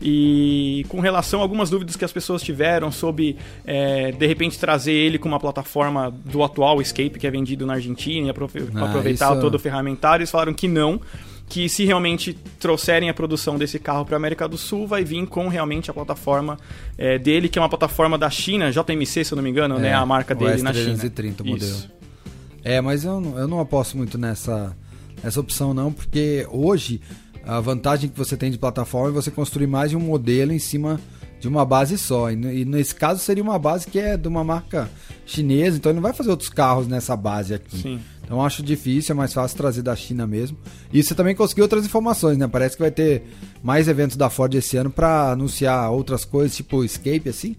E 0.02 0.84
com 0.90 1.00
relação 1.00 1.42
a 1.42 1.44
algumas 1.44 1.70
dúvidas 1.70 1.96
que 1.96 2.04
as 2.04 2.12
pessoas 2.12 2.42
tiveram 2.42 2.92
sobre, 2.92 3.38
é, 3.64 4.12
de 4.12 4.26
repente, 4.26 4.58
trazer 4.58 4.94
ele 4.94 5.20
com 5.20 5.28
uma 5.28 5.40
plataforma 5.40 6.12
do 6.26 6.44
atual 6.44 6.82
Escape, 6.82 7.20
que 7.20 7.28
é 7.28 7.32
vendido 7.32 7.68
na 7.68 7.74
Argentina, 7.74 8.26
e 8.26 8.30
ah, 8.30 8.86
aproveitar 8.86 9.32
isso... 9.32 9.42
todo 9.42 9.56
o 9.56 9.60
ferramentário, 9.60 10.24
eles 10.24 10.32
falaram 10.32 10.56
que 10.56 10.68
não, 10.68 11.00
que 11.48 11.70
se 11.70 11.86
realmente 11.86 12.34
trouxerem 12.60 13.10
a 13.10 13.14
produção 13.14 13.60
desse 13.60 13.78
carro 13.78 14.04
para 14.04 14.16
a 14.16 14.18
América 14.18 14.48
do 14.48 14.58
Sul, 14.58 14.88
vai 14.88 15.04
vir 15.04 15.28
com 15.28 15.48
realmente 15.48 15.92
a 15.92 15.94
plataforma 15.94 16.58
é, 16.98 17.20
dele, 17.20 17.48
que 17.48 17.60
é 17.60 17.62
uma 17.62 17.70
plataforma 17.70 18.18
da 18.18 18.30
China, 18.30 18.72
JMC, 18.72 19.24
se 19.24 19.32
eu 19.32 19.36
não 19.36 19.44
me 19.44 19.52
engano, 19.52 19.78
né, 19.78 19.90
é, 19.90 19.92
né, 19.92 19.96
a 19.96 20.06
marca 20.06 20.34
dele 20.34 20.64
na 20.64 20.74
China. 20.74 20.98
330 20.98 21.44
modelo. 21.44 21.62
Isso. 21.62 22.01
É, 22.64 22.80
mas 22.82 23.04
eu 23.04 23.20
não, 23.20 23.38
eu 23.38 23.48
não 23.48 23.60
aposto 23.60 23.98
muito 23.98 24.18
nessa, 24.18 24.76
nessa 25.24 25.40
opção 25.40 25.74
não, 25.74 25.92
porque 25.92 26.48
hoje 26.52 27.02
a 27.44 27.60
vantagem 27.60 28.10
que 28.10 28.18
você 28.18 28.38
tem 28.38 28.52
de 28.52 28.58
plataforma 28.58 29.10
é 29.10 29.22
você 29.22 29.32
construir 29.32 29.68
mais 29.68 29.90
de 29.90 29.98
um 29.98 30.00
modelo 30.00 30.52
em 30.52 30.60
cima 30.60 31.00
de 31.40 31.48
uma 31.48 31.66
base 31.66 31.98
só. 31.98 32.30
E, 32.32 32.66
nesse 32.66 32.94
caso 32.94 33.20
seria 33.20 33.44
uma 33.44 33.58
base 33.58 33.88
que 33.88 33.98
é 34.00 34.16
de 34.16 34.28
uma 34.28 34.44
marca 34.44 34.90
chinesa, 35.26 35.78
então 35.78 35.90
ele 35.92 35.96
não 35.96 36.04
vai 36.04 36.14
fazer 36.14 36.30
outros 36.30 36.50
carros 36.50 36.88
nessa 36.88 37.16
base 37.16 37.56
aqui. 37.56 37.78
Sim. 37.78 38.00
Então 38.24 38.46
acho 38.46 38.62
difícil, 38.64 39.14
é 39.14 39.16
mais 39.16 39.34
fácil 39.34 39.58
trazer 39.58 39.82
da 39.82 39.96
China 39.96 40.28
mesmo. 40.28 40.58
E 40.94 41.02
você 41.02 41.16
também 41.16 41.36
conseguiu 41.36 41.64
outras 41.64 41.84
informações, 41.84 42.38
né? 42.38 42.48
Parece 42.48 42.78
que 42.78 42.82
vai 42.82 42.92
ter 42.92 43.24
mais 43.62 43.88
eventos 43.88 44.16
da 44.16 44.30
Ford 44.30 44.54
esse 44.54 44.78
ano 44.78 44.90
para 44.90 45.32
anunciar 45.32 45.92
outras 45.92 46.24
coisas, 46.24 46.56
tipo 46.56 46.84
Escape, 46.84 47.28
assim. 47.28 47.56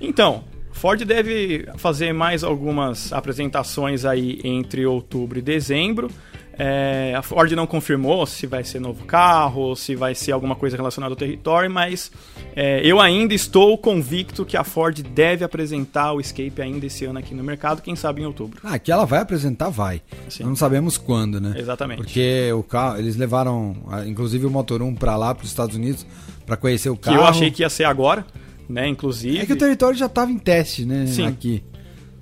Então, 0.00 0.44
Ford 0.80 1.04
deve 1.04 1.68
fazer 1.76 2.10
mais 2.14 2.42
algumas 2.42 3.12
apresentações 3.12 4.06
aí 4.06 4.40
entre 4.42 4.86
outubro 4.86 5.38
e 5.38 5.42
dezembro. 5.42 6.10
É, 6.58 7.14
a 7.14 7.20
Ford 7.20 7.52
não 7.52 7.66
confirmou 7.66 8.24
se 8.24 8.46
vai 8.46 8.64
ser 8.64 8.80
novo 8.80 9.04
carro, 9.04 9.76
se 9.76 9.94
vai 9.94 10.14
ser 10.14 10.32
alguma 10.32 10.54
coisa 10.54 10.78
relacionada 10.78 11.12
ao 11.12 11.16
território, 11.16 11.70
mas 11.70 12.10
é, 12.56 12.80
eu 12.82 12.98
ainda 12.98 13.34
estou 13.34 13.76
convicto 13.76 14.42
que 14.42 14.56
a 14.56 14.64
Ford 14.64 14.98
deve 15.02 15.44
apresentar 15.44 16.14
o 16.14 16.20
Escape 16.20 16.62
ainda 16.62 16.86
esse 16.86 17.04
ano 17.04 17.18
aqui 17.18 17.34
no 17.34 17.44
mercado, 17.44 17.82
quem 17.82 17.94
sabe 17.94 18.22
em 18.22 18.24
outubro. 18.24 18.58
Ah, 18.64 18.78
que 18.78 18.90
ela 18.90 19.04
vai 19.04 19.20
apresentar, 19.20 19.68
vai. 19.68 20.00
Sim. 20.30 20.44
Não 20.44 20.56
sabemos 20.56 20.96
quando, 20.96 21.42
né? 21.42 21.56
Exatamente. 21.58 21.98
Porque 21.98 22.50
o 22.54 22.62
carro, 22.62 22.96
eles 22.96 23.16
levaram, 23.16 23.76
inclusive 24.06 24.46
o 24.46 24.50
Motor 24.50 24.80
1 24.80 24.94
para 24.94 25.14
lá, 25.14 25.34
para 25.34 25.44
os 25.44 25.50
Estados 25.50 25.76
Unidos, 25.76 26.06
para 26.46 26.56
conhecer 26.56 26.88
o 26.88 26.96
carro. 26.96 27.18
Que 27.18 27.22
eu 27.22 27.26
achei 27.26 27.50
que 27.50 27.62
ia 27.62 27.68
ser 27.68 27.84
agora, 27.84 28.24
né? 28.70 28.88
Inclusive. 28.88 29.38
É 29.38 29.46
que 29.46 29.52
o 29.52 29.58
território 29.58 29.98
já 29.98 30.06
estava 30.06 30.30
em 30.30 30.38
teste, 30.38 30.84
né? 30.84 31.06
Sim. 31.06 31.26
Aqui. 31.26 31.62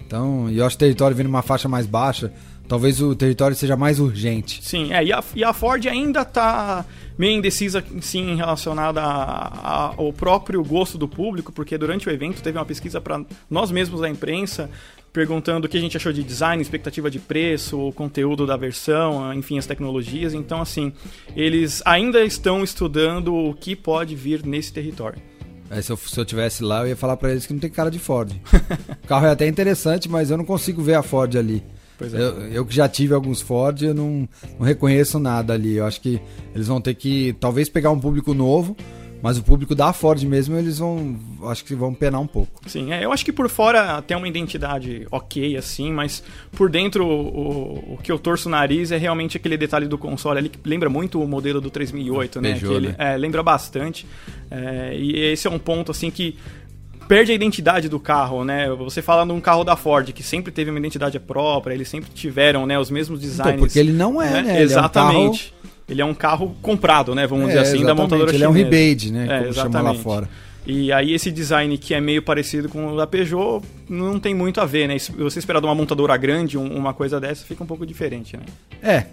Então, 0.06 0.50
e 0.50 0.58
eu 0.58 0.66
acho 0.66 0.76
que 0.76 0.84
o 0.84 0.86
território 0.86 1.16
vindo 1.16 1.28
uma 1.28 1.42
faixa 1.42 1.68
mais 1.68 1.86
baixa 1.86 2.32
talvez 2.68 3.00
o 3.00 3.14
território 3.16 3.56
seja 3.56 3.76
mais 3.76 3.98
urgente. 3.98 4.60
Sim, 4.62 4.92
é, 4.92 5.02
e 5.02 5.12
a, 5.12 5.24
e 5.34 5.42
a 5.42 5.52
Ford 5.52 5.84
ainda 5.86 6.20
está 6.20 6.84
meio 7.16 7.36
indecisa 7.36 7.82
sim 8.00 8.36
relacionada 8.36 9.02
ao 9.02 10.12
próprio 10.12 10.62
gosto 10.62 10.96
do 10.96 11.08
público, 11.08 11.50
porque 11.50 11.76
durante 11.76 12.08
o 12.08 12.12
evento 12.12 12.42
teve 12.42 12.58
uma 12.58 12.64
pesquisa 12.64 13.00
para 13.00 13.24
nós 13.50 13.72
mesmos 13.72 14.02
da 14.02 14.08
imprensa 14.08 14.70
perguntando 15.10 15.66
o 15.66 15.68
que 15.68 15.76
a 15.76 15.80
gente 15.80 15.96
achou 15.96 16.12
de 16.12 16.22
design, 16.22 16.62
expectativa 16.62 17.10
de 17.10 17.18
preço, 17.18 17.80
o 17.80 17.92
conteúdo 17.92 18.46
da 18.46 18.56
versão, 18.56 19.32
enfim, 19.32 19.58
as 19.58 19.66
tecnologias. 19.66 20.34
Então, 20.34 20.60
assim, 20.60 20.92
eles 21.34 21.82
ainda 21.84 22.22
estão 22.22 22.62
estudando 22.62 23.34
o 23.34 23.54
que 23.54 23.74
pode 23.74 24.14
vir 24.14 24.44
nesse 24.44 24.72
território. 24.72 25.20
Aí 25.70 25.82
se 25.82 25.92
eu, 25.92 25.96
se 25.96 26.18
eu 26.18 26.24
tivesse 26.24 26.62
lá, 26.62 26.82
eu 26.82 26.88
ia 26.88 26.96
falar 26.96 27.16
pra 27.16 27.30
eles 27.30 27.46
que 27.46 27.52
não 27.52 27.60
tem 27.60 27.70
cara 27.70 27.90
de 27.90 27.98
Ford. 27.98 28.32
o 29.04 29.06
carro 29.06 29.26
é 29.26 29.30
até 29.30 29.46
interessante, 29.46 30.08
mas 30.08 30.30
eu 30.30 30.36
não 30.36 30.44
consigo 30.44 30.82
ver 30.82 30.94
a 30.94 31.02
Ford 31.02 31.36
ali. 31.36 31.62
Pois 31.98 32.14
é. 32.14 32.18
Eu, 32.18 32.48
eu 32.48 32.66
que 32.66 32.74
já 32.74 32.88
tive 32.88 33.12
alguns 33.12 33.40
Ford, 33.40 33.82
eu 33.82 33.92
não, 33.92 34.28
não 34.58 34.64
reconheço 34.64 35.18
nada 35.18 35.52
ali. 35.52 35.74
Eu 35.76 35.84
acho 35.84 36.00
que 36.00 36.20
eles 36.54 36.68
vão 36.68 36.80
ter 36.80 36.94
que, 36.94 37.34
talvez, 37.40 37.68
pegar 37.68 37.90
um 37.90 37.98
público 37.98 38.32
novo, 38.32 38.76
mas 39.22 39.38
o 39.38 39.42
público 39.42 39.74
da 39.74 39.92
Ford 39.92 40.22
mesmo, 40.24 40.56
eles 40.56 40.78
vão, 40.78 41.18
acho 41.44 41.64
que 41.64 41.74
vão 41.74 41.92
penar 41.92 42.20
um 42.20 42.26
pouco. 42.26 42.60
Sim, 42.66 42.92
é, 42.92 43.04
eu 43.04 43.12
acho 43.12 43.24
que 43.24 43.32
por 43.32 43.48
fora 43.48 44.00
tem 44.02 44.16
uma 44.16 44.28
identidade 44.28 45.06
ok, 45.10 45.56
assim, 45.56 45.92
mas 45.92 46.22
por 46.52 46.70
dentro 46.70 47.06
o, 47.06 47.94
o 47.94 47.98
que 48.02 48.12
eu 48.12 48.18
torço 48.18 48.48
o 48.48 48.50
nariz 48.50 48.92
é 48.92 48.96
realmente 48.96 49.36
aquele 49.36 49.56
detalhe 49.56 49.86
do 49.86 49.98
console 49.98 50.38
ali 50.38 50.48
que 50.48 50.58
lembra 50.64 50.88
muito 50.88 51.20
o 51.22 51.26
modelo 51.26 51.60
do 51.60 51.70
3008, 51.70 52.40
né? 52.40 52.50
Peugeot, 52.50 52.68
que 52.68 52.76
ele, 52.76 52.88
né? 52.88 52.94
é, 52.98 53.16
lembra 53.16 53.42
bastante. 53.42 54.06
É, 54.50 54.96
e 54.96 55.18
esse 55.18 55.46
é 55.46 55.50
um 55.50 55.58
ponto, 55.58 55.90
assim, 55.90 56.10
que 56.10 56.36
perde 57.08 57.32
a 57.32 57.34
identidade 57.34 57.88
do 57.88 57.98
carro, 57.98 58.44
né? 58.44 58.68
Você 58.70 59.00
fala 59.00 59.24
num 59.24 59.40
carro 59.40 59.64
da 59.64 59.74
Ford, 59.74 60.12
que 60.12 60.22
sempre 60.22 60.52
teve 60.52 60.70
uma 60.70 60.78
identidade 60.78 61.18
própria, 61.18 61.74
eles 61.74 61.88
sempre 61.88 62.10
tiveram, 62.10 62.66
né, 62.66 62.78
os 62.78 62.90
mesmos 62.90 63.18
designs. 63.18 63.54
Então, 63.54 63.58
porque 63.60 63.78
ele 63.78 63.92
não 63.92 64.20
é, 64.20 64.42
né? 64.42 64.50
Ele 64.50 64.50
é 64.50 64.60
um 64.60 64.62
Exatamente. 64.62 65.54
Ele 65.88 66.02
é 66.02 66.04
um 66.04 66.14
carro 66.14 66.54
comprado, 66.60 67.14
né? 67.14 67.26
Vamos 67.26 67.46
É, 67.46 67.48
dizer 67.48 67.58
assim, 67.60 67.70
da 67.72 67.78
exatamente, 67.78 68.00
montadora 68.02 68.34
ele 68.34 68.44
é 68.44 68.48
um 68.48 68.52
chinesa. 68.52 68.76
rebate, 68.76 69.10
né, 69.12 69.22
É, 69.24 69.26
como 69.26 69.52
chama 69.54 69.68
lá 69.68 69.80
exatamente. 69.80 70.02
fora. 70.02 70.28
E 70.66 70.92
aí 70.92 71.14
esse 71.14 71.30
design 71.30 71.78
que 71.78 71.94
é 71.94 72.00
meio 72.00 72.20
parecido 72.22 72.68
com 72.68 72.92
o 72.92 72.96
da 72.96 73.06
Peugeot 73.06 73.62
não 73.88 74.20
tem 74.20 74.34
muito 74.34 74.60
a 74.60 74.66
ver, 74.66 74.86
né? 74.86 74.98
Se 74.98 75.10
você 75.12 75.38
esperar 75.38 75.60
de 75.60 75.66
uma 75.66 75.74
montadora 75.74 76.14
grande 76.18 76.58
um- 76.58 76.76
uma 76.76 76.92
coisa 76.92 77.18
dessa, 77.18 77.42
fica 77.46 77.64
um 77.64 77.66
pouco 77.66 77.86
diferente, 77.86 78.36
né? 78.36 78.42
É. 78.82 79.06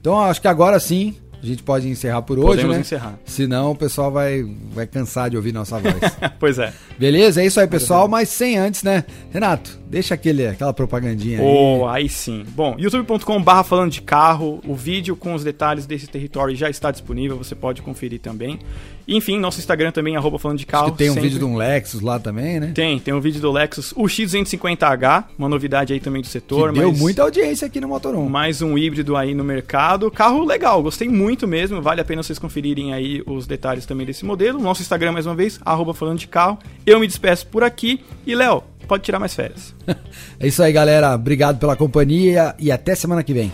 Então 0.00 0.18
acho 0.18 0.40
que 0.40 0.48
agora 0.48 0.80
sim 0.80 1.14
a 1.42 1.46
gente 1.46 1.62
pode 1.62 1.88
encerrar 1.88 2.22
por 2.22 2.38
hoje, 2.38 2.48
Podemos 2.48 2.76
né? 2.76 2.80
encerrar. 2.80 3.18
Senão 3.24 3.72
o 3.72 3.76
pessoal 3.76 4.12
vai, 4.12 4.46
vai 4.72 4.86
cansar 4.86 5.28
de 5.28 5.36
ouvir 5.36 5.52
nossa 5.52 5.76
voz. 5.78 5.96
pois 6.38 6.56
é. 6.58 6.72
Beleza? 6.96 7.42
É 7.42 7.46
isso 7.46 7.58
aí, 7.58 7.66
pessoal. 7.66 8.06
Mas 8.06 8.28
sem 8.28 8.56
antes, 8.56 8.84
né? 8.84 9.04
Renato, 9.32 9.76
deixa 9.88 10.14
aquele, 10.14 10.46
aquela 10.46 10.72
propagandinha 10.72 11.40
aí. 11.40 11.44
Oh, 11.44 11.86
aí 11.88 12.08
sim. 12.08 12.44
Bom, 12.54 12.76
youtube.com/barra 12.78 13.64
falando 13.64 13.90
de 13.90 14.02
carro, 14.02 14.60
o 14.66 14.74
vídeo 14.74 15.16
com 15.16 15.34
os 15.34 15.42
detalhes 15.42 15.84
desse 15.84 16.06
território 16.06 16.54
já 16.54 16.70
está 16.70 16.92
disponível, 16.92 17.36
você 17.36 17.56
pode 17.56 17.82
conferir 17.82 18.20
também. 18.20 18.60
Enfim, 19.06 19.38
nosso 19.38 19.58
Instagram 19.58 19.90
também, 19.90 20.16
arroba 20.16 20.38
falando 20.38 20.58
de 20.58 20.66
carro. 20.66 20.84
Acho 20.84 20.92
que 20.92 20.98
tem 20.98 21.10
um 21.10 21.14
sempre. 21.14 21.28
vídeo 21.28 21.40
de 21.40 21.44
um 21.44 21.56
Lexus 21.56 22.00
lá 22.00 22.18
também, 22.18 22.60
né? 22.60 22.72
Tem, 22.74 22.98
tem 22.98 23.12
um 23.12 23.20
vídeo 23.20 23.40
do 23.40 23.50
Lexus 23.50 23.92
UX250H, 23.94 25.24
uma 25.36 25.48
novidade 25.48 25.92
aí 25.92 26.00
também 26.00 26.22
do 26.22 26.28
setor. 26.28 26.72
que 26.72 26.78
deu 26.78 26.92
muita 26.92 27.22
audiência 27.22 27.66
aqui 27.66 27.80
no 27.80 27.88
Motor 27.88 28.14
1. 28.14 28.28
Mais 28.28 28.62
um 28.62 28.78
híbrido 28.78 29.16
aí 29.16 29.34
no 29.34 29.44
mercado. 29.44 30.10
Carro 30.10 30.44
legal, 30.44 30.82
gostei 30.82 31.08
muito 31.32 31.48
mesmo. 31.48 31.80
Vale 31.80 32.00
a 32.00 32.04
pena 32.04 32.22
vocês 32.22 32.38
conferirem 32.38 32.92
aí 32.92 33.22
os 33.26 33.46
detalhes 33.46 33.86
também 33.86 34.06
desse 34.06 34.22
modelo. 34.22 34.60
Nosso 34.60 34.82
Instagram, 34.82 35.12
mais 35.12 35.24
uma 35.24 35.34
vez, 35.34 35.58
arroba 35.64 35.94
falando 35.94 36.18
de 36.18 36.28
carro. 36.28 36.58
Eu 36.84 37.00
me 37.00 37.06
despeço 37.06 37.46
por 37.46 37.64
aqui. 37.64 38.04
E, 38.26 38.34
Léo, 38.34 38.62
pode 38.86 39.02
tirar 39.02 39.18
mais 39.18 39.34
férias. 39.34 39.74
É 40.38 40.46
isso 40.48 40.62
aí, 40.62 40.72
galera. 40.72 41.14
Obrigado 41.14 41.58
pela 41.58 41.76
companhia 41.76 42.54
e 42.58 42.70
até 42.70 42.94
semana 42.96 43.22
que 43.22 43.32
vem. 43.32 43.52